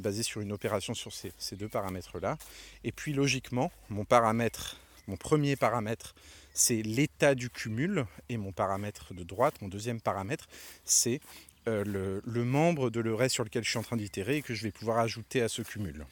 basée 0.00 0.24
sur 0.24 0.40
une 0.40 0.50
opération 0.50 0.94
sur 0.94 1.12
ces, 1.12 1.56
deux 1.56 1.68
paramètres-là. 1.68 2.36
Et 2.82 2.90
puis 2.90 3.12
logiquement, 3.12 3.70
mon 3.88 4.04
paramètre, 4.04 4.80
mon 5.06 5.16
premier 5.16 5.54
paramètre, 5.54 6.14
c'est 6.52 6.82
l'état 6.82 7.34
du 7.34 7.50
cumul, 7.50 8.06
et 8.28 8.36
mon 8.36 8.52
paramètre 8.52 9.14
de 9.14 9.22
droite, 9.22 9.54
mon 9.62 9.68
deuxième 9.68 10.00
paramètre, 10.00 10.48
c'est 10.84 11.20
euh, 11.66 12.20
le, 12.26 12.44
membre 12.44 12.90
de 12.90 13.00
l'array 13.00 13.30
sur 13.30 13.42
lequel 13.42 13.64
je 13.64 13.70
suis 13.70 13.78
en 13.78 13.82
train 13.82 13.96
d'itérer 13.96 14.36
et 14.36 14.42
que 14.42 14.54
je 14.54 14.62
vais 14.62 14.70
pouvoir 14.70 14.98
ajouter 14.98 15.40
à 15.40 15.48
ce 15.48 15.62
cumul. 15.62 16.04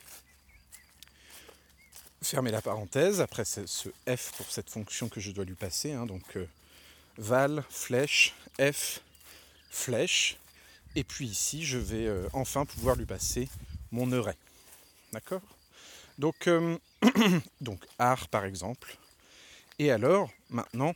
Fermez 2.23 2.51
la 2.51 2.63
parenthèse, 2.63 3.21
après 3.21 3.45
ce 3.45 3.61
f 4.09 4.33
pour 4.37 4.51
cette 4.51 4.71
fonction 4.71 5.09
que 5.09 5.21
je 5.21 5.31
dois 5.31 5.45
lui 5.45 5.55
passer, 5.55 5.93
hein, 5.93 6.07
donc 6.07 6.23
euh, 6.37 6.47
val, 7.19 7.65
flèche, 7.69 8.35
f, 8.61 9.01
flèche, 9.71 10.39
et 10.95 11.05
puis 11.05 11.27
ici 11.27 11.65
je 11.65 11.79
vais 11.79 12.07
euh, 12.07 12.29
enfin 12.33 12.65
pouvoir 12.65 12.97
lui 12.97 13.07
passer 13.07 13.49
mon 13.91 14.11
array. 14.13 14.37
D'accord? 15.13 15.43
Donc, 16.19 16.49
donc 17.61 17.85
art 17.99 18.29
par 18.29 18.45
exemple. 18.45 18.97
Et 19.79 19.91
alors, 19.91 20.31
maintenant, 20.51 20.95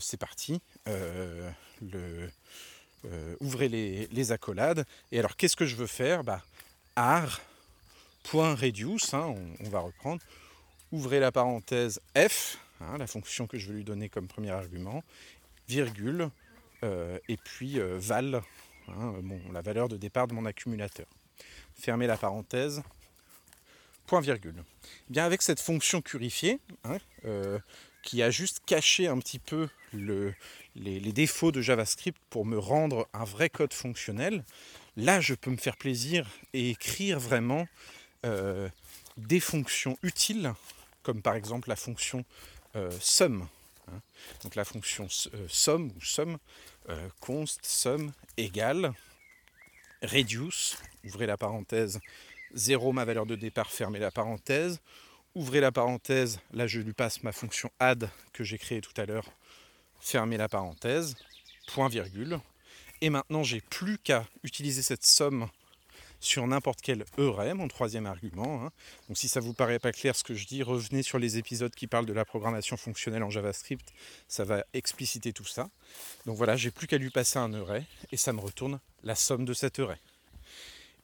c'est 0.00 0.16
parti. 0.16 0.60
le, 0.86 2.30
ouvrez 3.40 3.68
les, 3.68 4.32
accolades. 4.32 4.86
Et 5.12 5.18
alors, 5.18 5.36
qu'est-ce 5.36 5.56
que 5.56 5.66
je 5.66 5.76
veux 5.76 5.86
faire? 5.86 6.24
Bah, 6.24 6.42
hein, 6.96 7.26
on, 9.60 9.68
va 9.70 9.80
reprendre. 9.80 10.20
Ouvrez 10.92 11.20
la 11.20 11.32
parenthèse 11.32 12.00
F, 12.16 12.58
hein, 12.80 12.98
la 12.98 13.06
fonction 13.06 13.46
que 13.46 13.58
je 13.58 13.68
veux 13.68 13.74
lui 13.74 13.84
donner 13.84 14.08
comme 14.08 14.28
premier 14.28 14.50
argument, 14.50 15.02
virgule, 15.68 16.30
euh, 16.82 17.18
et 17.28 17.36
puis 17.36 17.80
euh, 17.80 17.96
val, 17.98 18.42
hein, 18.88 19.14
la 19.52 19.62
valeur 19.62 19.88
de 19.88 19.96
départ 19.96 20.26
de 20.26 20.34
mon 20.34 20.44
accumulateur. 20.44 21.06
Fermez 21.74 22.06
la 22.06 22.16
parenthèse, 22.16 22.82
point 24.06 24.20
virgule. 24.20 24.62
Eh 25.08 25.12
bien 25.12 25.24
avec 25.24 25.42
cette 25.42 25.60
fonction 25.60 26.02
purifiée, 26.02 26.60
euh, 27.24 27.58
qui 28.02 28.22
a 28.22 28.30
juste 28.30 28.60
caché 28.66 29.08
un 29.08 29.18
petit 29.18 29.38
peu 29.38 29.68
le, 29.94 30.34
les, 30.76 31.00
défauts 31.12 31.52
de 31.52 31.62
JavaScript 31.62 32.20
pour 32.28 32.44
me 32.44 32.58
rendre 32.58 33.08
un 33.14 33.24
vrai 33.24 33.48
code 33.48 33.72
fonctionnel, 33.72 34.44
là 34.96 35.20
je 35.20 35.34
peux 35.34 35.50
me 35.50 35.56
faire 35.56 35.76
plaisir 35.76 36.28
et 36.52 36.70
écrire 36.70 37.18
vraiment 37.18 37.66
des 39.18 39.40
fonctions 39.40 39.98
utiles, 40.02 40.54
comme 41.02 41.20
par 41.20 41.34
exemple 41.34 41.68
la 41.68 41.76
fonction 41.76 42.24
sum. 43.00 43.46
Hein. 43.92 44.00
Donc 44.42 44.54
la 44.54 44.64
fonction 44.64 45.08
sum 45.48 45.92
ou 45.96 46.00
sum 46.00 46.38
euh, 46.88 47.08
const 47.20 47.64
sum 47.64 48.12
égale 48.36 48.92
reduce, 50.02 50.76
ouvrez 51.04 51.26
la 51.26 51.36
parenthèse, 51.36 52.00
0 52.54 52.92
ma 52.92 53.04
valeur 53.04 53.26
de 53.26 53.36
départ, 53.36 53.70
fermez 53.70 53.98
la 53.98 54.10
parenthèse, 54.10 54.80
ouvrez 55.34 55.60
la 55.60 55.72
parenthèse, 55.72 56.40
là 56.52 56.66
je 56.66 56.80
lui 56.80 56.92
passe 56.92 57.22
ma 57.22 57.32
fonction 57.32 57.70
add 57.78 58.08
que 58.32 58.44
j'ai 58.44 58.58
créée 58.58 58.80
tout 58.80 58.98
à 59.00 59.06
l'heure, 59.06 59.26
fermez 59.98 60.36
la 60.36 60.48
parenthèse, 60.48 61.16
point 61.68 61.88
virgule, 61.88 62.38
et 63.00 63.10
maintenant 63.10 63.42
j'ai 63.42 63.60
plus 63.60 63.98
qu'à 63.98 64.26
utiliser 64.42 64.82
cette 64.82 65.04
somme 65.04 65.48
sur 66.24 66.46
n'importe 66.46 66.80
quel 66.80 67.04
array, 67.18 67.54
mon 67.54 67.68
troisième 67.68 68.06
argument. 68.06 68.64
Hein. 68.64 68.72
Donc 69.08 69.18
si 69.18 69.28
ça 69.28 69.40
vous 69.40 69.52
paraît 69.52 69.78
pas 69.78 69.92
clair 69.92 70.16
ce 70.16 70.24
que 70.24 70.34
je 70.34 70.46
dis, 70.46 70.62
revenez 70.62 71.02
sur 71.02 71.18
les 71.18 71.38
épisodes 71.38 71.74
qui 71.74 71.86
parlent 71.86 72.06
de 72.06 72.12
la 72.12 72.24
programmation 72.24 72.76
fonctionnelle 72.76 73.22
en 73.22 73.30
JavaScript, 73.30 73.92
ça 74.28 74.44
va 74.44 74.64
expliciter 74.72 75.32
tout 75.32 75.44
ça. 75.44 75.68
Donc 76.26 76.36
voilà, 76.36 76.56
j'ai 76.56 76.70
plus 76.70 76.86
qu'à 76.86 76.98
lui 76.98 77.10
passer 77.10 77.38
un 77.38 77.52
array 77.52 77.84
et 78.10 78.16
ça 78.16 78.32
me 78.32 78.40
retourne 78.40 78.80
la 79.02 79.14
somme 79.14 79.44
de 79.44 79.52
cet 79.52 79.78
array. 79.78 80.00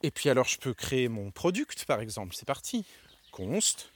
Et 0.03 0.11
puis 0.11 0.29
alors 0.29 0.47
je 0.47 0.57
peux 0.57 0.73
créer 0.73 1.07
mon 1.07 1.31
product 1.31 1.85
par 1.85 2.01
exemple, 2.01 2.35
c'est 2.35 2.47
parti. 2.47 2.85
Const 3.31 3.91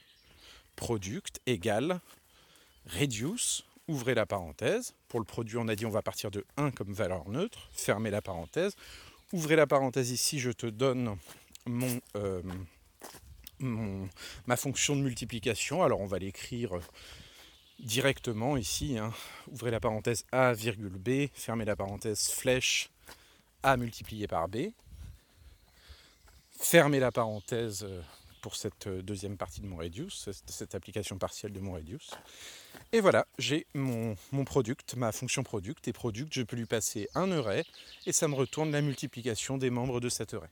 product 0.76 1.40
égale 1.46 2.00
reduce, 3.00 3.64
ouvrez 3.88 4.14
la 4.14 4.26
parenthèse. 4.26 4.94
Pour 5.08 5.20
le 5.20 5.26
produit, 5.26 5.58
on 5.58 5.68
a 5.68 5.76
dit 5.76 5.86
on 5.86 5.92
va 5.92 6.02
partir 6.02 6.32
de 6.32 6.46
1 6.58 6.72
comme 6.72 6.94
valeur 6.94 7.28
neutre, 7.30 7.70
fermez 7.72 8.12
la 8.12 8.22
parenthèse. 8.22 8.76
Ouvrez 9.36 9.58
la 9.58 9.68
parenthèse 9.68 10.12
ici, 10.12 10.40
je 10.40 10.50
te 10.50 10.66
donne 10.66 11.18
euh, 12.16 12.42
mon, 13.60 14.10
ma 14.48 14.56
fonction 14.56 14.96
de 14.96 15.02
multiplication. 15.02 15.84
Alors 15.84 16.00
on 16.00 16.06
va 16.06 16.20
l'écrire 16.20 16.80
directement 17.80 18.56
ici. 18.56 18.98
Hein. 18.98 19.12
Ouvrez 19.52 19.72
la 19.72 19.82
parenthèse 19.82 20.24
A, 20.32 20.54
virgule 20.54 20.98
B, 20.98 21.28
fermez 21.34 21.66
la 21.66 21.76
parenthèse 21.76 22.30
flèche 22.30 22.90
A 23.62 23.76
multiplié 23.76 24.26
par 24.26 24.48
B. 24.48 24.70
Fermez 26.58 27.02
la 27.02 27.12
parenthèse 27.12 27.84
euh, 27.84 28.02
pour 28.46 28.56
cette 28.56 28.86
euh, 28.86 29.02
deuxième 29.02 29.38
partie 29.38 29.60
de 29.60 29.66
mon 29.66 29.78
reduce, 29.78 30.30
cette 30.46 30.76
application 30.76 31.18
partielle 31.18 31.52
de 31.52 31.60
mon 31.60 31.74
reduce. 31.74 32.12
Et 32.92 33.00
voilà, 33.00 33.26
j'ai 33.40 33.66
mon, 33.74 34.16
mon, 34.32 34.46
product, 34.46 34.94
ma 34.94 35.12
fonction 35.12 35.42
product, 35.42 35.88
et 35.88 35.94
product, 35.94 36.32
je 36.32 36.44
peux 36.44 36.56
lui 36.56 36.68
passer 36.68 37.10
un 37.16 37.32
array, 37.32 37.66
et 38.06 38.12
ça 38.12 38.28
me 38.28 38.36
retourne 38.36 38.72
la 38.72 38.82
multiplication 38.82 39.58
des 39.58 39.72
membres 39.72 40.00
de 40.00 40.10
cet 40.10 40.36
array. 40.36 40.52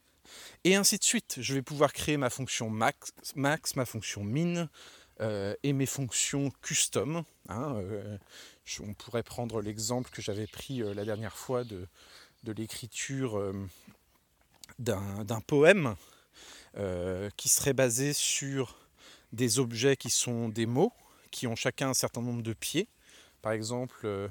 Et 0.64 0.74
ainsi 0.74 0.98
de 0.98 1.04
suite, 1.04 1.36
je 1.40 1.54
vais 1.54 1.62
pouvoir 1.62 1.94
créer 1.94 2.18
ma 2.18 2.32
fonction 2.32 2.68
max, 2.68 3.14
max 3.36 3.76
ma 3.76 3.86
fonction 3.86 4.24
min, 4.24 4.70
euh, 5.22 5.54
et 5.62 5.72
mes 5.72 5.86
fonctions 5.86 6.52
custom. 6.64 7.24
Hein, 7.48 7.76
euh, 7.76 8.18
on 8.80 8.96
pourrait 8.96 9.22
prendre 9.22 9.62
l'exemple 9.62 10.10
que 10.10 10.24
j'avais 10.24 10.48
pris 10.48 10.80
la 10.80 11.06
dernière 11.06 11.38
fois 11.38 11.64
de, 11.64 11.88
de 12.44 12.54
l'écriture 12.54 13.54
d'un 14.80 15.42
poème 15.46 15.96
euh, 16.78 17.30
qui 17.38 17.50
serait 17.50 17.74
basé 17.74 18.14
sur 18.14 18.78
des 19.32 19.60
objets 19.60 19.96
qui 19.96 20.10
sont 20.10 20.50
des 20.50 20.66
mots, 20.66 20.94
qui 21.32 21.48
ont 21.48 21.56
chacun 21.56 21.90
un 21.90 21.94
certain 21.94 22.22
nombre 22.22 22.44
de 22.44 22.54
pieds. 22.54 22.88
Par 23.42 23.52
exemple, 23.52 24.02
euh, 24.06 24.28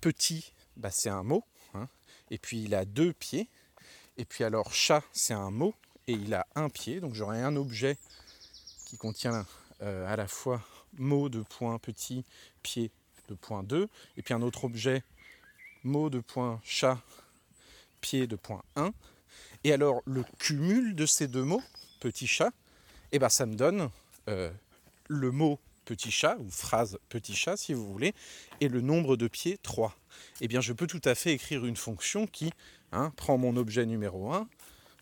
petit, 0.00 0.52
bah, 0.76 0.90
c'est 0.90 1.10
un 1.10 1.22
mot, 1.22 1.44
hein. 1.74 1.88
et 2.30 2.38
puis 2.38 2.62
il 2.62 2.74
a 2.74 2.84
deux 2.84 3.12
pieds. 3.12 3.48
Et 4.16 4.24
puis 4.24 4.44
alors 4.44 4.72
chat, 4.72 5.02
c'est 5.12 5.34
un 5.34 5.50
mot, 5.50 5.74
et 6.06 6.12
il 6.12 6.34
a 6.34 6.46
un 6.54 6.68
pied. 6.68 7.00
Donc 7.00 7.14
j'aurai 7.14 7.42
un 7.42 7.54
objet 7.56 7.96
qui 8.86 8.96
contient 8.96 9.46
euh, 9.82 10.12
à 10.12 10.16
la 10.16 10.26
fois 10.26 10.62
mot 10.96 11.28
de 11.28 11.42
point 11.42 11.78
petit, 11.78 12.24
pied 12.62 12.90
de 13.28 13.34
point 13.34 13.62
2, 13.62 13.88
et 14.16 14.22
puis 14.22 14.34
un 14.34 14.42
autre 14.42 14.64
objet 14.64 15.02
mot 15.84 16.10
de 16.10 16.20
point 16.20 16.60
chat, 16.64 16.98
pied 18.00 18.26
de 18.26 18.36
point 18.36 18.62
1. 18.76 18.92
Et 19.64 19.72
alors, 19.72 20.02
le 20.06 20.24
cumul 20.38 20.94
de 20.94 21.06
ces 21.06 21.28
deux 21.28 21.44
mots, 21.44 21.62
petit 22.00 22.26
chat, 22.26 22.52
eh 23.12 23.18
ben, 23.18 23.28
ça 23.28 23.46
me 23.46 23.54
donne 23.54 23.90
euh, 24.28 24.50
le 25.08 25.30
mot 25.30 25.58
petit 25.84 26.10
chat, 26.10 26.36
ou 26.38 26.50
phrase 26.50 26.98
petit 27.08 27.34
chat 27.34 27.56
si 27.56 27.72
vous 27.72 27.90
voulez, 27.90 28.14
et 28.60 28.68
le 28.68 28.82
nombre 28.82 29.16
de 29.16 29.26
pieds 29.26 29.58
3. 29.62 29.96
Eh 30.40 30.48
bien, 30.48 30.60
je 30.60 30.72
peux 30.72 30.86
tout 30.86 31.00
à 31.04 31.14
fait 31.14 31.32
écrire 31.32 31.64
une 31.64 31.76
fonction 31.76 32.26
qui 32.26 32.52
hein, 32.92 33.12
prend 33.16 33.38
mon 33.38 33.56
objet 33.56 33.86
numéro 33.86 34.32
1, 34.32 34.46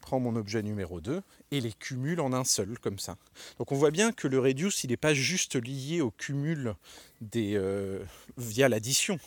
prend 0.01 0.21
mon 0.21 0.37
objet 0.37 0.63
numéro 0.63 1.01
2 1.01 1.23
et 1.51 1.61
les 1.61 1.73
cumule 1.73 2.21
en 2.21 2.33
un 2.33 2.45
seul, 2.45 2.79
comme 2.79 3.01
ça. 3.01 3.17
Donc 3.59 3.73
on 3.73 3.77
voit 3.77 3.91
bien 3.91 4.13
que 4.13 4.29
le 4.29 4.39
reduce, 4.39 4.85
il 4.85 4.91
n'est 4.91 4.97
pas 4.97 5.15
juste 5.15 5.57
lié 5.57 6.01
au 6.01 6.13
cumul 6.13 6.77
des, 7.21 7.55
euh, 7.57 8.05
via 8.37 8.69
l'addition. 8.69 9.19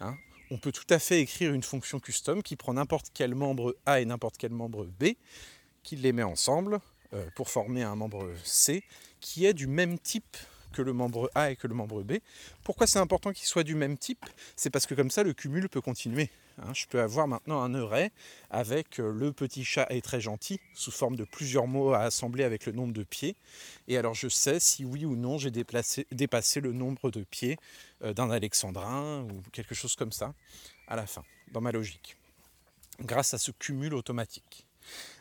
Hein 0.00 0.16
on 0.50 0.58
peut 0.58 0.72
tout 0.72 0.86
à 0.90 0.98
fait 0.98 1.20
écrire 1.20 1.52
une 1.52 1.62
fonction 1.62 2.00
custom 2.00 2.42
qui 2.42 2.56
prend 2.56 2.74
n'importe 2.74 3.10
quel 3.12 3.34
membre 3.34 3.76
A 3.86 4.00
et 4.00 4.04
n'importe 4.04 4.36
quel 4.38 4.52
membre 4.52 4.86
B, 4.86 5.14
qui 5.82 5.96
les 5.96 6.12
met 6.12 6.22
ensemble 6.22 6.80
euh, 7.12 7.24
pour 7.34 7.50
former 7.50 7.82
un 7.82 7.96
membre 7.96 8.30
C 8.44 8.82
qui 9.20 9.46
est 9.46 9.54
du 9.54 9.66
même 9.66 9.98
type 9.98 10.36
que 10.72 10.82
le 10.82 10.92
membre 10.92 11.30
A 11.34 11.50
et 11.50 11.56
que 11.56 11.66
le 11.66 11.74
membre 11.74 12.02
B. 12.02 12.14
Pourquoi 12.62 12.86
c'est 12.86 12.98
important 12.98 13.32
qu'il 13.32 13.46
soit 13.46 13.64
du 13.64 13.74
même 13.74 13.96
type? 13.96 14.24
C'est 14.56 14.70
parce 14.70 14.86
que 14.86 14.94
comme 14.94 15.10
ça 15.10 15.22
le 15.22 15.32
cumul 15.32 15.68
peut 15.68 15.80
continuer. 15.80 16.30
Hein. 16.58 16.72
je 16.74 16.86
peux 16.86 17.00
avoir 17.00 17.28
maintenant 17.28 17.62
un 17.62 17.74
array 17.74 18.10
avec 18.50 19.00
euh, 19.00 19.12
le 19.12 19.32
petit 19.32 19.64
chat 19.64 19.86
est 19.90 20.02
très 20.02 20.20
gentil 20.20 20.60
sous 20.74 20.90
forme 20.90 21.16
de 21.16 21.24
plusieurs 21.24 21.66
mots 21.66 21.92
à 21.92 22.00
assembler 22.00 22.44
avec 22.44 22.66
le 22.66 22.72
nombre 22.72 22.92
de 22.92 23.02
pieds. 23.02 23.36
Et 23.88 23.96
alors 23.96 24.14
je 24.14 24.28
sais 24.28 24.60
si 24.60 24.84
oui 24.84 25.04
ou 25.04 25.16
non 25.16 25.38
j'ai 25.38 25.50
dépassé 25.50 26.60
le 26.60 26.72
nombre 26.72 27.10
de 27.10 27.22
pieds 27.22 27.58
euh, 28.02 28.12
d'un 28.12 28.30
alexandrin 28.30 29.22
ou 29.22 29.42
quelque 29.52 29.74
chose 29.74 29.96
comme 29.96 30.12
ça 30.12 30.34
à 30.88 30.96
la 30.96 31.06
fin, 31.06 31.24
dans 31.52 31.60
ma 31.60 31.72
logique, 31.72 32.16
grâce 33.00 33.34
à 33.34 33.38
ce 33.38 33.50
cumul 33.50 33.94
automatique. 33.94 34.66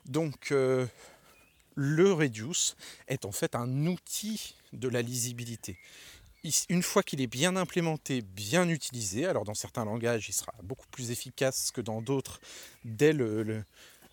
Donc 0.05 0.51
euh, 0.51 0.85
le 1.75 2.13
reduce 2.13 2.75
est 3.07 3.25
en 3.25 3.31
fait 3.31 3.55
un 3.55 3.87
outil 3.87 4.55
de 4.73 4.87
la 4.87 5.01
lisibilité. 5.01 5.77
Une 6.69 6.83
fois 6.83 7.01
qu'il 7.01 7.21
est 7.21 7.27
bien 7.27 7.55
implémenté, 7.55 8.21
bien 8.21 8.69
utilisé, 8.69 9.25
alors 9.25 9.45
dans 9.45 9.53
certains 9.53 9.85
langages 9.85 10.29
il 10.29 10.33
sera 10.33 10.53
beaucoup 10.63 10.87
plus 10.91 11.11
efficace 11.11 11.71
que 11.71 11.81
dans 11.81 12.01
d'autres, 12.01 12.39
dès 12.83 13.13
le, 13.13 13.63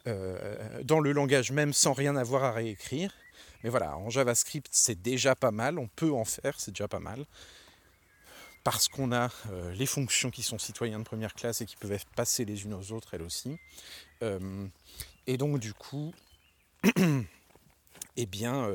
euh, 0.06 0.82
dans 0.82 1.00
le 1.00 1.12
langage 1.12 1.52
même 1.52 1.72
sans 1.72 1.92
rien 1.92 2.16
avoir 2.16 2.44
à 2.44 2.52
réécrire. 2.52 3.14
Mais 3.62 3.70
voilà, 3.70 3.96
en 3.96 4.08
JavaScript 4.08 4.68
c'est 4.70 5.00
déjà 5.00 5.34
pas 5.34 5.50
mal, 5.50 5.78
on 5.78 5.88
peut 5.88 6.12
en 6.12 6.24
faire, 6.24 6.58
c'est 6.58 6.70
déjà 6.70 6.88
pas 6.88 7.00
mal. 7.00 7.26
Parce 8.64 8.88
qu'on 8.88 9.12
a 9.12 9.30
euh, 9.50 9.72
les 9.72 9.86
fonctions 9.86 10.30
qui 10.30 10.42
sont 10.42 10.58
citoyens 10.58 11.00
de 11.00 11.04
première 11.04 11.34
classe 11.34 11.60
et 11.60 11.66
qui 11.66 11.76
peuvent 11.76 11.92
être 11.92 12.08
passées 12.14 12.44
les 12.44 12.64
unes 12.64 12.74
aux 12.74 12.92
autres, 12.92 13.14
elles 13.14 13.22
aussi. 13.22 13.58
Euh, 14.22 14.66
et 15.26 15.36
donc 15.36 15.58
du 15.58 15.74
coup, 15.74 16.14
eh 18.16 18.26
bien, 18.26 18.72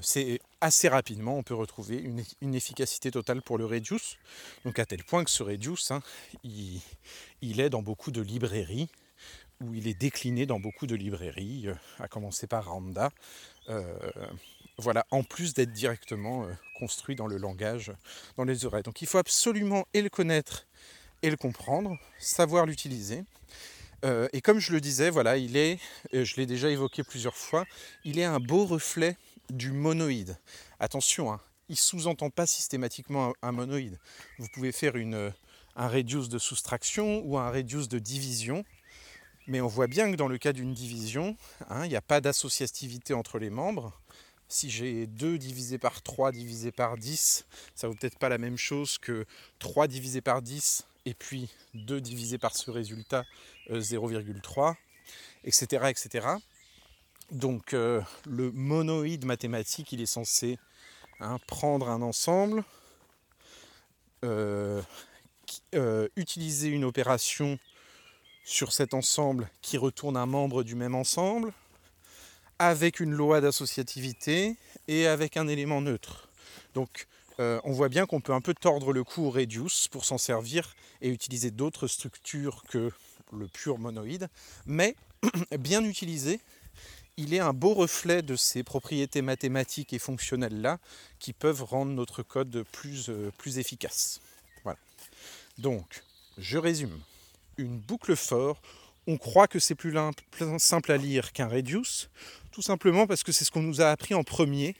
c'est 0.00 0.40
assez 0.60 0.88
rapidement, 0.88 1.36
on 1.36 1.42
peut 1.42 1.54
retrouver 1.54 1.98
une, 1.98 2.54
efficacité 2.54 3.10
totale 3.10 3.42
pour 3.42 3.58
le 3.58 3.66
Reduce. 3.66 4.16
Donc 4.64 4.78
à 4.78 4.86
tel 4.86 5.04
point 5.04 5.24
que 5.24 5.30
ce 5.30 5.42
Reduce, 5.42 5.90
hein, 5.90 6.02
il, 6.42 7.60
est 7.60 7.70
dans 7.70 7.82
beaucoup 7.82 8.10
de 8.10 8.20
librairies, 8.20 8.88
ou 9.60 9.74
il 9.74 9.88
est 9.88 9.98
décliné 9.98 10.46
dans 10.46 10.60
beaucoup 10.60 10.86
de 10.86 10.94
librairies, 10.94 11.68
euh, 11.68 11.74
à 11.98 12.08
commencer 12.08 12.46
par 12.46 12.66
Randa. 12.66 13.10
Euh, 13.68 13.96
voilà, 14.78 15.06
en 15.10 15.22
plus 15.22 15.54
d'être 15.54 15.72
directement 15.72 16.46
construit 16.78 17.16
dans 17.16 17.26
le 17.26 17.38
langage, 17.38 17.92
dans 18.36 18.44
les 18.44 18.66
oreilles. 18.66 18.82
Donc 18.82 19.00
il 19.00 19.08
faut 19.08 19.18
absolument 19.18 19.86
et 19.94 20.02
le 20.02 20.10
connaître 20.10 20.66
et 21.22 21.30
le 21.30 21.36
comprendre, 21.36 21.98
savoir 22.18 22.66
l'utiliser. 22.66 23.24
et 24.04 24.40
comme 24.42 24.60
je 24.60 24.72
le 24.72 24.80
disais, 24.80 25.08
voilà, 25.08 25.38
il 25.38 25.56
est, 25.56 25.80
je 26.12 26.36
l'ai 26.36 26.44
déjà 26.44 26.68
évoqué 26.68 27.02
plusieurs 27.02 27.36
fois, 27.36 27.64
il 28.04 28.18
est 28.18 28.24
un 28.24 28.38
beau 28.38 28.66
reflet 28.66 29.16
du 29.50 29.72
monoïde. 29.72 30.38
Attention, 30.80 31.32
hein, 31.32 31.40
il 31.68 31.76
sous-entend 31.76 32.30
pas 32.30 32.46
systématiquement 32.46 33.32
un, 33.42 33.52
monoïde. 33.52 33.98
Vous 34.38 34.48
pouvez 34.52 34.72
faire 34.72 34.96
une, 34.96 35.32
un 35.74 35.88
reduce 35.88 36.28
de 36.28 36.38
soustraction 36.38 37.22
ou 37.24 37.38
un 37.38 37.50
reduce 37.50 37.88
de 37.88 37.98
division. 37.98 38.64
Mais 39.46 39.60
on 39.60 39.68
voit 39.68 39.86
bien 39.86 40.10
que 40.10 40.16
dans 40.16 40.28
le 40.28 40.38
cas 40.38 40.52
d'une 40.52 40.74
division, 40.74 41.36
hein, 41.68 41.84
il 41.84 41.88
n'y 41.88 41.96
a 41.96 42.02
pas 42.02 42.20
d'associativité 42.20 43.14
entre 43.14 43.38
les 43.38 43.50
membres. 43.50 43.92
Si 44.48 44.70
j'ai 44.70 45.06
2 45.06 45.38
divisé 45.38 45.78
par 45.78 46.02
3 46.02 46.32
divisé 46.32 46.70
par 46.70 46.96
10, 46.96 47.46
ça 47.74 47.88
vaut 47.88 47.94
peut-être 47.94 48.18
pas 48.18 48.28
la 48.28 48.38
même 48.38 48.56
chose 48.56 48.98
que 48.98 49.26
3 49.58 49.88
divisé 49.88 50.20
par 50.20 50.42
10 50.42 50.86
et 51.04 51.14
puis 51.14 51.48
2 51.74 52.00
divisé 52.00 52.38
par 52.38 52.56
ce 52.56 52.70
résultat 52.70 53.24
0,3, 53.70 54.74
etc., 55.44 55.86
etc. 55.88 56.28
Donc 57.32 57.74
euh, 57.74 58.00
le 58.24 58.52
monoïde 58.52 59.24
mathématique, 59.24 59.92
il 59.92 60.00
est 60.00 60.06
censé 60.06 60.58
hein, 61.18 61.38
prendre 61.46 61.88
un 61.88 62.00
ensemble, 62.02 62.62
euh, 64.24 64.80
euh, 65.74 66.08
utiliser 66.14 66.68
une 66.68 66.84
opération 66.84 67.58
sur 68.44 68.72
cet 68.72 68.94
ensemble 68.94 69.50
qui 69.60 69.76
retourne 69.76 70.16
un 70.16 70.26
membre 70.26 70.62
du 70.62 70.76
même 70.76 70.94
ensemble, 70.94 71.52
avec 72.60 73.00
une 73.00 73.12
loi 73.12 73.40
d'associativité 73.40 74.56
et 74.86 75.08
avec 75.08 75.36
un 75.36 75.48
élément 75.48 75.80
neutre. 75.80 76.28
Donc 76.74 77.06
on 77.38 77.72
voit 77.72 77.90
bien 77.90 78.06
qu'on 78.06 78.22
peut 78.22 78.32
un 78.32 78.40
peu 78.40 78.54
tordre 78.54 78.94
le 78.94 79.04
cou 79.04 79.26
au 79.26 79.30
reduce 79.30 79.88
pour 79.88 80.06
s'en 80.06 80.16
servir 80.16 80.74
et 81.02 81.10
utiliser 81.10 81.50
d'autres 81.50 81.86
structures 81.86 82.62
que 82.70 82.90
le 83.30 83.46
pur 83.46 83.76
monoïde, 83.76 84.28
mais 84.64 84.96
bien 85.58 85.84
utilisé, 85.84 86.40
il 87.16 87.32
est 87.32 87.38
un 87.38 87.52
beau 87.52 87.72
reflet 87.72 88.22
de 88.22 88.36
ces 88.36 88.62
propriétés 88.62 89.22
mathématiques 89.22 89.92
et 89.92 89.98
fonctionnelles-là 89.98 90.78
qui 91.18 91.32
peuvent 91.32 91.62
rendre 91.62 91.92
notre 91.92 92.22
code 92.22 92.64
plus, 92.72 93.08
euh, 93.08 93.30
efficace. 93.56 94.20
Voilà. 94.64 94.78
Donc, 95.58 96.02
je 96.36 96.58
résume. 96.58 97.00
Une 97.56 97.78
boucle 97.78 98.16
for, 98.16 98.60
on 99.06 99.16
croit 99.16 99.48
que 99.48 99.58
c'est 99.58 99.74
plus 99.74 99.94
simple 100.58 100.92
à 100.92 100.98
lire 100.98 101.32
qu'un 101.32 101.48
reduce, 101.48 102.10
tout 102.52 102.60
simplement 102.60 103.06
parce 103.06 103.22
que 103.22 103.32
c'est 103.32 103.44
ce 103.44 103.50
qu'on 103.50 103.62
nous 103.62 103.80
a 103.80 103.90
appris 103.90 104.14
en 104.14 104.24
premier. 104.24 104.76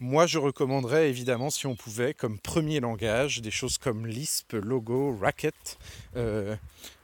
Moi, 0.00 0.28
je 0.28 0.38
recommanderais 0.38 1.08
évidemment, 1.08 1.50
si 1.50 1.66
on 1.66 1.74
pouvait, 1.74 2.14
comme 2.14 2.38
premier 2.38 2.78
langage, 2.78 3.42
des 3.42 3.50
choses 3.50 3.78
comme 3.78 4.06
Lisp, 4.06 4.52
Logo, 4.52 5.16
Racket, 5.20 5.76
euh, 6.14 6.54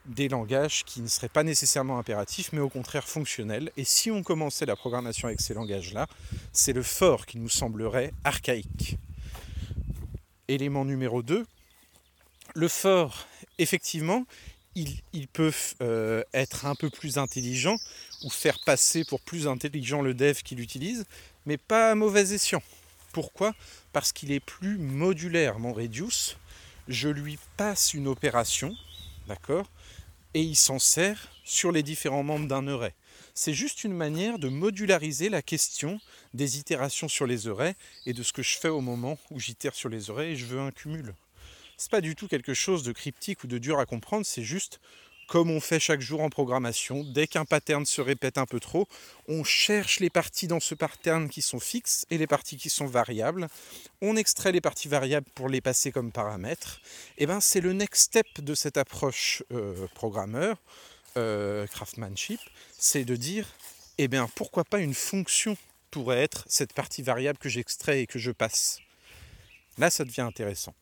des 0.06 0.28
langages 0.28 0.84
qui 0.84 1.00
ne 1.00 1.08
seraient 1.08 1.28
pas 1.28 1.42
nécessairement 1.42 1.98
impératifs, 1.98 2.52
mais 2.52 2.60
au 2.60 2.68
contraire 2.68 3.08
fonctionnels. 3.08 3.72
Et 3.76 3.82
si 3.82 4.12
on 4.12 4.22
commençait 4.22 4.64
la 4.64 4.76
programmation 4.76 5.26
avec 5.26 5.40
ces 5.40 5.54
langages-là, 5.54 6.06
c'est 6.52 6.72
le 6.72 6.84
for 6.84 7.26
qui 7.26 7.38
nous 7.38 7.48
semblerait 7.48 8.12
archaïque. 8.22 8.96
Élément 10.46 10.84
numéro 10.84 11.24
2, 11.24 11.44
le 12.54 12.68
for, 12.68 13.26
effectivement, 13.58 14.24
il, 14.76 15.28
peut 15.32 15.52
euh, 15.82 16.22
être 16.32 16.66
un 16.66 16.76
peu 16.76 16.90
plus 16.90 17.18
intelligent 17.18 17.76
ou 18.22 18.30
faire 18.30 18.58
passer 18.64 19.04
pour 19.04 19.20
plus 19.20 19.48
intelligent 19.48 20.00
le 20.00 20.14
dev 20.14 20.34
qui 20.44 20.54
l'utilise, 20.54 21.06
mais 21.44 21.56
pas 21.56 21.90
à 21.90 21.94
mauvais 21.96 22.32
escient. 22.32 22.62
Pourquoi? 23.14 23.54
Parce 23.92 24.12
qu'il 24.12 24.32
est 24.32 24.40
plus 24.40 24.76
modulaire, 24.76 25.60
mon 25.60 25.72
reduce. 25.72 26.36
Je 26.88 27.08
lui 27.08 27.38
passe 27.56 27.94
une 27.94 28.08
opération, 28.08 28.74
d'accord? 29.28 29.70
Et 30.34 30.42
il 30.42 30.56
s'en 30.56 30.80
sert 30.80 31.28
sur 31.44 31.70
les 31.70 31.84
différents 31.84 32.24
membres 32.24 32.48
d'un 32.48 32.66
array. 32.66 32.92
C'est 33.32 33.54
juste 33.54 33.84
une 33.84 33.94
manière 33.94 34.40
de 34.40 34.48
modulariser 34.48 35.28
la 35.28 35.42
question 35.42 36.00
des 36.34 36.58
itérations 36.58 37.06
sur 37.06 37.28
les 37.28 37.46
arrays 37.46 37.76
et 38.04 38.14
de 38.14 38.24
ce 38.24 38.32
que 38.32 38.42
je 38.42 38.58
fais 38.58 38.68
au 38.68 38.80
moment 38.80 39.16
où 39.30 39.38
j'itère 39.38 39.76
sur 39.76 39.88
les 39.88 40.10
arrays 40.10 40.32
et 40.32 40.36
je 40.36 40.46
veux 40.46 40.60
un 40.60 40.72
cumul. 40.72 41.14
C'est 41.76 41.92
pas 41.92 42.00
du 42.00 42.16
tout 42.16 42.26
quelque 42.26 42.54
chose 42.54 42.82
de 42.82 42.90
cryptique 42.90 43.44
ou 43.44 43.46
de 43.46 43.58
dur 43.58 43.78
à 43.78 43.86
comprendre, 43.86 44.26
c'est 44.26 44.42
juste 44.42 44.80
comme 45.26 45.50
on 45.50 45.60
fait 45.60 45.80
chaque 45.80 46.00
jour 46.00 46.20
en 46.20 46.30
programmation, 46.30 47.04
dès 47.04 47.26
qu'un 47.26 47.44
pattern 47.44 47.84
se 47.86 48.00
répète 48.00 48.38
un 48.38 48.46
peu 48.46 48.60
trop, 48.60 48.86
on 49.28 49.44
cherche 49.44 50.00
les 50.00 50.10
parties 50.10 50.46
dans 50.46 50.60
ce 50.60 50.74
pattern 50.74 51.28
qui 51.28 51.42
sont 51.42 51.60
fixes 51.60 52.06
et 52.10 52.18
les 52.18 52.26
parties 52.26 52.56
qui 52.56 52.70
sont 52.70 52.86
variables. 52.86 53.48
On 54.00 54.16
extrait 54.16 54.52
les 54.52 54.60
parties 54.60 54.88
variables 54.88 55.26
pour 55.34 55.48
les 55.48 55.60
passer 55.60 55.92
comme 55.92 56.12
paramètres. 56.12 56.80
Et 57.18 57.24
eh 57.24 57.26
ben 57.26 57.40
c'est 57.40 57.60
le 57.60 57.72
next 57.72 58.04
step 58.04 58.26
de 58.40 58.54
cette 58.54 58.76
approche 58.76 59.42
euh, 59.52 59.86
programmeur, 59.94 60.56
euh, 61.16 61.66
craftsmanship, 61.66 62.40
c'est 62.78 63.04
de 63.04 63.16
dire, 63.16 63.46
eh 63.98 64.08
bien 64.08 64.28
pourquoi 64.34 64.64
pas 64.64 64.80
une 64.80 64.94
fonction 64.94 65.56
pourrait 65.90 66.22
être 66.22 66.44
cette 66.48 66.72
partie 66.72 67.02
variable 67.02 67.38
que 67.38 67.48
j'extrais 67.48 68.02
et 68.02 68.06
que 68.06 68.18
je 68.18 68.32
passe. 68.32 68.80
Là, 69.78 69.90
ça 69.90 70.04
devient 70.04 70.22
intéressant. 70.22 70.74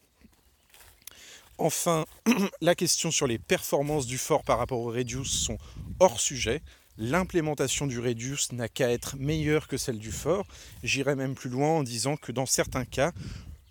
Enfin, 1.58 2.04
la 2.60 2.74
question 2.74 3.10
sur 3.10 3.26
les 3.26 3.38
performances 3.38 4.06
du 4.06 4.18
for 4.18 4.42
par 4.42 4.58
rapport 4.58 4.80
au 4.80 4.90
reduce 4.90 5.30
sont 5.30 5.58
hors 6.00 6.20
sujet. 6.20 6.62
L'implémentation 6.98 7.86
du 7.86 7.98
reduce 7.98 8.52
n'a 8.52 8.68
qu'à 8.68 8.90
être 8.90 9.16
meilleure 9.16 9.66
que 9.66 9.76
celle 9.76 9.98
du 9.98 10.12
for. 10.12 10.46
J'irai 10.82 11.14
même 11.14 11.34
plus 11.34 11.50
loin 11.50 11.78
en 11.78 11.82
disant 11.82 12.16
que 12.16 12.32
dans 12.32 12.46
certains 12.46 12.84
cas, 12.84 13.12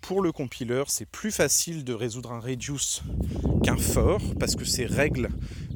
pour 0.00 0.20
le 0.20 0.32
compiler, 0.32 0.82
c'est 0.88 1.06
plus 1.06 1.30
facile 1.30 1.84
de 1.84 1.94
résoudre 1.94 2.32
un 2.32 2.40
reduce 2.40 3.02
qu'un 3.62 3.76
for 3.76 4.20
parce 4.38 4.56
que 4.56 4.64
ses 4.64 4.84
règles 4.84 5.28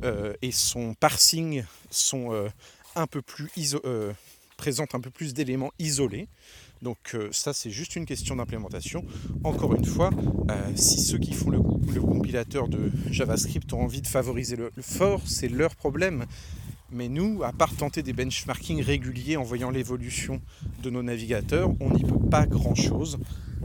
euh, 0.02 0.34
et 0.42 0.50
son 0.50 0.94
parsing 0.94 1.64
sont 1.90 2.32
euh, 2.32 2.48
un 2.96 3.06
peu 3.06 3.22
plus 3.22 3.48
euh, 3.84 4.12
présentent 4.56 4.94
un 4.94 5.00
peu 5.00 5.10
plus 5.10 5.32
d'éléments 5.32 5.72
isolés. 5.78 6.28
Donc 6.82 6.98
euh, 7.14 7.28
ça 7.32 7.52
c'est 7.52 7.70
juste 7.70 7.96
une 7.96 8.06
question 8.06 8.36
d'implémentation. 8.36 9.04
Encore 9.44 9.74
une 9.74 9.84
fois, 9.84 10.10
euh, 10.50 10.72
si 10.74 11.00
ceux 11.00 11.18
qui 11.18 11.32
font 11.32 11.50
le, 11.50 11.60
compilateur 12.00 12.68
de 12.68 12.90
JavaScript 13.10 13.72
ont 13.72 13.82
envie 13.82 14.02
de 14.02 14.06
favoriser 14.06 14.56
le, 14.56 14.70
fort, 14.80 15.22
c'est 15.24 15.48
leur 15.48 15.74
problème. 15.74 16.26
Mais 16.92 17.08
nous, 17.08 17.42
à 17.42 17.52
part 17.52 17.74
tenter 17.74 18.02
des 18.02 18.12
benchmarking 18.12 18.80
réguliers 18.80 19.36
en 19.36 19.42
voyant 19.42 19.70
l'évolution 19.70 20.40
de 20.82 20.90
nos 20.90 21.02
navigateurs, 21.02 21.70
on 21.80 21.90
n'y 21.90 22.04
peut 22.04 22.28
pas 22.30 22.46
grand-chose. 22.46 23.18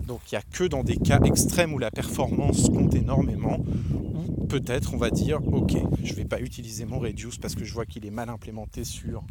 Donc 0.08 0.22
il 0.32 0.36
n'y 0.36 0.40
a 0.40 0.42
que 0.42 0.64
dans 0.64 0.84
des 0.84 0.98
cas 0.98 1.20
extrêmes 1.22 1.74
où 1.74 1.80
la 1.80 1.92
performance 1.92 2.70
compte 2.70 2.96
énormément, 2.96 3.64
où 3.94 4.46
peut-être 4.48 4.94
on 4.94 4.98
va 4.98 5.12
dire 5.12 5.40
ok, 5.52 5.74
je 6.04 6.12
ne 6.12 6.16
vais 6.16 6.26
pas 6.26 6.40
utiliser 6.40 6.86
mon 6.86 7.00
reduce 7.00 7.38
parce 7.38 7.56
que 7.56 7.64
je 7.64 7.74
vois 7.74 7.86
qu'il 7.86 8.06
est 8.06 8.12
mal 8.12 8.30
implémenté 8.30 8.84
sur 8.84 9.24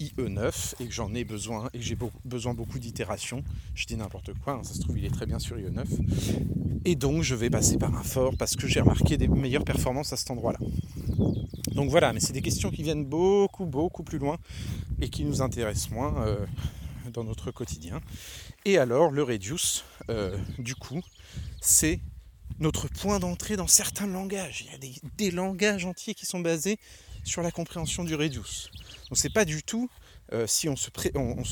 IE9 0.00 0.74
et 0.80 0.86
que 0.86 0.92
j'en 0.92 1.14
ai 1.14 1.24
besoin 1.24 1.68
et 1.72 1.78
que 1.78 1.84
j'ai 1.84 1.96
besoin 2.24 2.54
beaucoup 2.54 2.78
d'itérations. 2.78 3.42
Je 3.74 3.86
dis 3.86 3.96
n'importe 3.96 4.32
quoi, 4.34 4.54
hein, 4.54 4.62
ça 4.62 4.74
se 4.74 4.80
trouve 4.80 4.98
il 4.98 5.04
est 5.04 5.10
très 5.10 5.26
bien 5.26 5.38
sur 5.38 5.56
IE9. 5.56 5.84
Et 6.84 6.94
donc 6.94 7.22
je 7.22 7.34
vais 7.34 7.50
passer 7.50 7.78
par 7.78 7.94
un 7.94 8.02
fort 8.02 8.36
parce 8.36 8.56
que 8.56 8.66
j'ai 8.66 8.80
remarqué 8.80 9.16
des 9.16 9.28
meilleures 9.28 9.64
performances 9.64 10.12
à 10.12 10.16
cet 10.16 10.30
endroit-là. 10.30 10.58
Donc 11.72 11.90
voilà, 11.90 12.12
mais 12.12 12.20
c'est 12.20 12.32
des 12.32 12.42
questions 12.42 12.70
qui 12.70 12.82
viennent 12.82 13.04
beaucoup, 13.04 13.66
beaucoup 13.66 14.02
plus 14.02 14.18
loin 14.18 14.38
et 15.00 15.08
qui 15.08 15.24
nous 15.24 15.42
intéressent 15.42 15.90
moins 15.90 16.26
euh, 16.26 16.46
dans 17.12 17.24
notre 17.24 17.50
quotidien. 17.50 18.00
Et 18.64 18.78
alors 18.78 19.10
le 19.10 19.22
reduce, 19.22 19.84
du 20.58 20.74
coup, 20.74 21.00
c'est 21.60 22.00
notre 22.58 22.88
point 22.88 23.18
d'entrée 23.18 23.56
dans 23.56 23.66
certains 23.66 24.06
langages. 24.06 24.64
Il 24.66 24.72
y 24.72 24.74
a 24.74 25.00
des 25.16 25.30
langages 25.30 25.84
entiers 25.84 26.14
qui 26.14 26.26
sont 26.26 26.40
basés 26.40 26.78
sur 27.26 27.42
la 27.42 27.50
compréhension 27.50 28.04
du 28.04 28.14
reduce. 28.14 28.70
Donc 29.10 29.18
c'est 29.18 29.32
pas 29.32 29.44
du 29.44 29.62
tout, 29.62 29.90
euh, 30.32 30.46
si 30.46 30.68
on 30.68 30.76
se, 30.76 30.90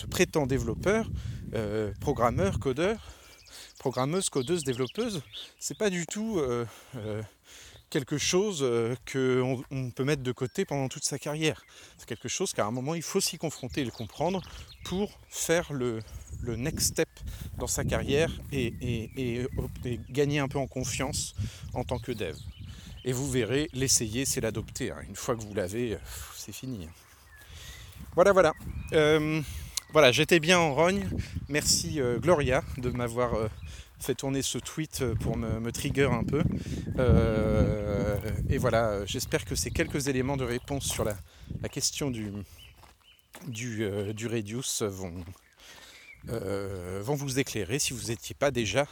prétend 0.06 0.46
développeur, 0.46 1.10
euh, 1.54 1.92
programmeur, 2.00 2.58
codeur, 2.58 2.98
programmeuse, 3.78 4.30
codeuse, 4.30 4.64
développeuse, 4.64 5.22
c'est 5.58 5.76
pas 5.76 5.90
du 5.90 6.06
tout 6.06 6.38
euh, 6.38 6.64
quelque 7.90 8.18
chose 8.18 8.64
qu'on 9.12 9.62
on 9.70 9.90
peut 9.90 10.04
mettre 10.04 10.22
de 10.22 10.32
côté 10.32 10.64
pendant 10.64 10.88
toute 10.88 11.04
sa 11.04 11.18
carrière. 11.18 11.64
C'est 11.98 12.08
quelque 12.08 12.28
chose 12.28 12.52
qu'à 12.52 12.64
un 12.64 12.70
moment 12.70 12.94
il 12.94 13.02
faut 13.02 13.20
s'y 13.20 13.36
confronter 13.36 13.82
et 13.82 13.84
le 13.84 13.90
comprendre 13.90 14.42
pour 14.84 15.20
faire 15.28 15.72
le, 15.72 16.00
next 16.46 16.88
step 16.88 17.08
dans 17.58 17.66
sa 17.66 17.84
carrière 17.84 18.30
et, 18.52 19.48
gagner 20.10 20.38
un 20.38 20.48
peu 20.48 20.58
en 20.58 20.66
confiance 20.66 21.34
en 21.72 21.84
tant 21.84 21.98
que 21.98 22.12
dev. 22.12 22.36
Et 23.04 23.12
vous 23.12 23.30
verrez, 23.30 23.68
l'essayer, 23.74 24.24
c'est 24.24 24.40
l'adopter. 24.40 24.90
Hein. 24.90 25.02
Une 25.08 25.16
fois 25.16 25.36
que 25.36 25.42
vous 25.42 25.52
l'avez, 25.52 25.98
c'est 26.34 26.52
fini. 26.52 26.88
Voilà, 28.14 28.32
voilà. 28.32 28.54
Euh, 28.92 29.42
voilà, 29.92 30.10
j'étais 30.10 30.40
bien 30.40 30.58
en 30.58 30.74
rogne. 30.74 31.08
Merci 31.48 32.00
euh, 32.00 32.18
Gloria 32.18 32.62
de 32.78 32.88
m'avoir 32.90 33.34
euh, 33.34 33.48
fait 33.98 34.14
tourner 34.14 34.40
ce 34.40 34.56
tweet 34.58 35.04
pour 35.20 35.36
me, 35.36 35.70
trigger 35.70 36.08
un 36.10 36.24
peu. 36.24 36.42
et 38.48 38.58
voilà, 38.58 39.04
j'espère 39.04 39.44
que 39.44 39.54
ces 39.54 39.70
quelques 39.70 40.08
éléments 40.08 40.36
de 40.36 40.44
réponse 40.44 40.84
sur 40.84 41.04
la, 41.04 41.16
question 41.68 42.10
du, 42.10 42.30
du, 43.48 43.86
du 44.14 44.28
vont, 44.80 45.24
vont 46.26 47.14
vous 47.14 47.38
éclairer 47.38 47.78
si 47.78 47.92
vous 47.92 48.08
n'étiez 48.08 48.34
pas 48.34 48.50
déjà 48.50 48.86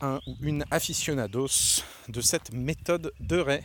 un 0.00 0.20
ou 0.26 0.36
une 0.40 0.64
aficionados 0.70 1.82
de 2.08 2.20
cette 2.20 2.52
méthode 2.52 3.12
de 3.20 3.38
Ray. 3.38 3.62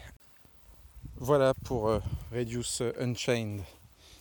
Voilà 1.17 1.53
pour 1.53 1.89
Reduce 2.31 2.81
Unchained 2.99 3.61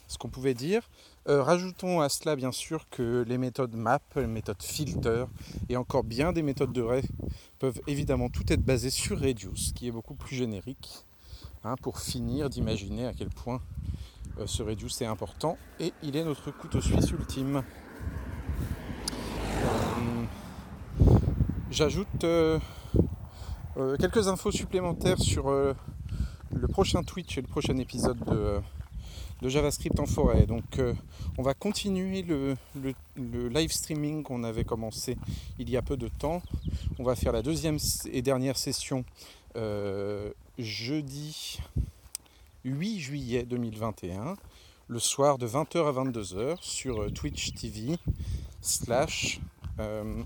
ce 0.07 0.18
qu'on 0.18 0.29
pouvait 0.29 0.55
dire. 0.55 0.88
rajoutons 1.27 2.00
à 2.00 2.09
cela 2.09 2.37
bien 2.37 2.53
sûr 2.53 2.88
que 2.90 3.24
les 3.27 3.38
méthodes 3.38 3.74
map, 3.74 4.00
les 4.16 4.27
méthodes 4.27 4.62
filter 4.62 5.24
et 5.68 5.77
encore 5.77 6.05
bien 6.05 6.33
des 6.33 6.42
méthodes 6.42 6.72
de 6.72 6.83
ray 6.83 7.03
peuvent 7.59 7.81
évidemment 7.87 8.29
tout 8.29 8.44
être 8.53 8.62
basées 8.62 8.90
sur 8.90 9.20
Reduce, 9.20 9.72
qui 9.72 9.88
est 9.88 9.90
beaucoup 9.90 10.14
plus 10.14 10.37
générique, 10.37 11.05
hein, 11.64 11.74
pour 11.83 11.98
finir 11.98 12.50
d'imaginer 12.50 13.07
à 13.07 13.12
quel 13.12 13.31
point 13.31 13.61
ce 14.46 14.62
Reduce 14.62 15.00
est 15.00 15.07
important 15.07 15.57
et 15.81 15.92
il 16.03 16.16
est 16.16 16.24
notre 16.24 16.50
couteau 16.50 16.81
suisse 16.81 17.11
ultime. 17.11 17.64
J'ajoute 21.74 22.24
quelques 23.98 24.28
infos 24.28 24.52
supplémentaires 24.52 25.18
sur 25.18 25.50
le 25.50 26.68
prochain 26.68 27.02
Twitch 27.02 27.38
et 27.38 27.40
le 27.40 27.48
prochain 27.48 27.76
épisode 27.78 28.18
de, 29.42 29.48
JavaScript 29.48 29.98
en 30.00 30.06
forêt. 30.06 30.46
Donc 30.46 30.78
euh, 30.78 30.94
on 31.37 31.42
va 31.42 31.52
continuer 31.52 32.22
le, 32.22 32.56
live 33.16 33.72
streaming 33.72 34.22
qu'on 34.22 34.44
avait 34.44 34.64
commencé 34.64 35.18
il 35.58 35.68
y 35.68 35.76
a 35.76 35.82
peu 35.82 35.96
de 35.96 36.08
temps. 36.08 36.42
On 36.98 37.04
va 37.04 37.14
faire 37.14 37.32
la 37.32 37.42
deuxième 37.42 37.78
et 38.10 38.22
dernière 38.22 38.56
session 38.56 39.04
euh, 39.56 40.30
jeudi 40.58 41.58
8 42.64 43.00
juillet 43.00 43.42
2021, 43.42 44.37
le 44.88 44.98
soir 44.98 45.38
de 45.38 45.46
20h 45.46 45.88
à 45.88 45.92
22h 46.04 46.56
sur 46.60 47.02
euh, 47.02 47.10
Twitch 47.10 47.52
TV 47.52 47.98
slash 48.62 49.40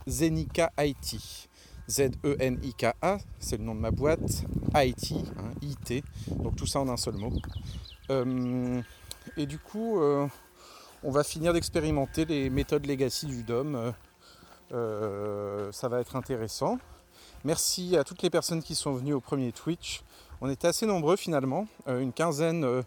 Zenika 0.07 0.71
IT. 0.79 1.49
Z-E-N-I-K-A, 1.89 3.19
c'est 3.39 3.57
le 3.57 3.65
nom 3.65 3.75
de 3.75 3.81
ma 3.81 3.91
boîte, 3.91 4.45
IT, 4.75 5.13
hein, 5.39 5.51
IT, 5.63 6.05
donc 6.29 6.55
tout 6.57 6.67
ça 6.67 6.81
en 6.81 6.89
un 6.89 6.99
seul 6.99 7.15
mot. 7.15 7.33
Euh, 8.11 8.83
et 9.39 9.47
du 9.47 9.59
coup, 9.59 9.99
euh, 10.01 10.27
on 11.03 11.11
va 11.11 11.25
finir 11.25 11.55
d'expérimenter 11.55 12.27
les 12.27 12.51
méthodes 12.51 12.85
legacy 12.85 13.27
du 13.27 13.43
DOM. 13.43 13.95
Euh, 14.73 15.73
ça 15.73 15.89
va 15.89 16.01
être 16.01 16.15
intéressant. 16.15 16.79
Merci 17.45 17.97
à 17.97 18.05
toutes 18.05 18.23
les 18.23 18.31
personnes 18.31 18.63
qui 18.63 18.75
sont 18.75 18.93
venues 18.93 19.15
au 19.15 19.21
premier 19.21 19.53
Twitch. 19.53 20.03
On 20.43 20.51
était 20.51 20.69
assez 20.69 20.85
nombreux 20.85 21.17
finalement, 21.17 21.67
une 21.87 22.13
quinzaine 22.13 22.85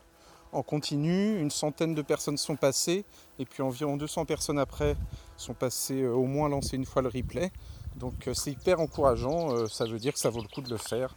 en 0.54 0.63
continu, 0.63 1.39
une 1.39 1.52
centaine 1.52 1.95
de 1.95 2.02
personnes 2.02 2.38
sont 2.38 2.56
passées, 2.56 3.04
et 3.39 3.45
puis 3.45 3.63
environ 3.63 3.97
200 3.97 4.26
personnes 4.26 4.60
après 4.60 4.95
sont 5.41 5.54
passées 5.54 6.06
au 6.06 6.25
moins 6.25 6.49
lancer 6.49 6.77
une 6.77 6.86
fois 6.86 7.01
le 7.01 7.10
replay. 7.10 7.51
Donc 7.95 8.27
euh, 8.27 8.34
c'est 8.34 8.51
hyper 8.51 8.80
encourageant, 8.80 9.54
euh, 9.54 9.67
ça 9.67 9.86
veut 9.86 9.99
dire 9.99 10.13
que 10.13 10.19
ça 10.19 10.30
vaut 10.30 10.41
le 10.41 10.47
coup 10.47 10.62
de 10.62 10.69
le 10.69 10.77
faire. 10.77 11.15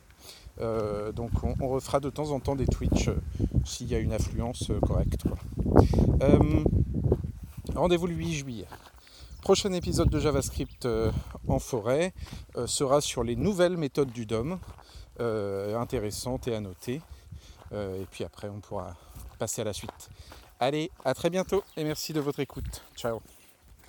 Euh, 0.61 1.13
donc 1.13 1.31
on, 1.43 1.69
refera 1.69 1.99
de 2.01 2.11
temps 2.11 2.31
en 2.31 2.41
temps 2.41 2.55
des 2.55 2.67
Twitch 2.67 3.11
s'il 3.65 3.89
y 3.89 3.95
a 3.95 3.99
une 3.99 4.13
affluence 4.13 4.71
correcte. 4.87 5.25
Rendez-vous 7.75 8.07
le 8.07 8.15
8 8.15 8.33
juillet. 8.35 8.67
Prochain 9.43 9.73
épisode 9.73 10.09
de 10.09 10.21
JavaScript 10.21 10.89
en 11.49 11.59
forêt 11.59 12.15
sera 12.67 13.01
sur 13.01 13.25
les 13.25 13.37
nouvelles 13.37 13.77
méthodes 13.77 14.13
du 14.13 14.27
DOM, 14.27 14.59
intéressantes 15.19 16.47
et 16.49 16.55
à 16.55 16.61
noter. 16.61 17.03
et 17.73 18.07
puis 18.11 18.25
après 18.25 18.49
on 18.49 18.61
pourra 18.61 18.95
passer 19.39 19.63
à 19.63 19.65
la 19.65 19.73
suite. 19.73 20.09
Allez, 20.61 20.93
à 21.05 21.15
très 21.15 21.31
bientôt 21.31 21.65
et 21.77 21.83
merci 21.85 22.13
de 22.13 22.21
votre 22.21 22.41
écoute. 22.41 22.85
Ciao 22.97 23.21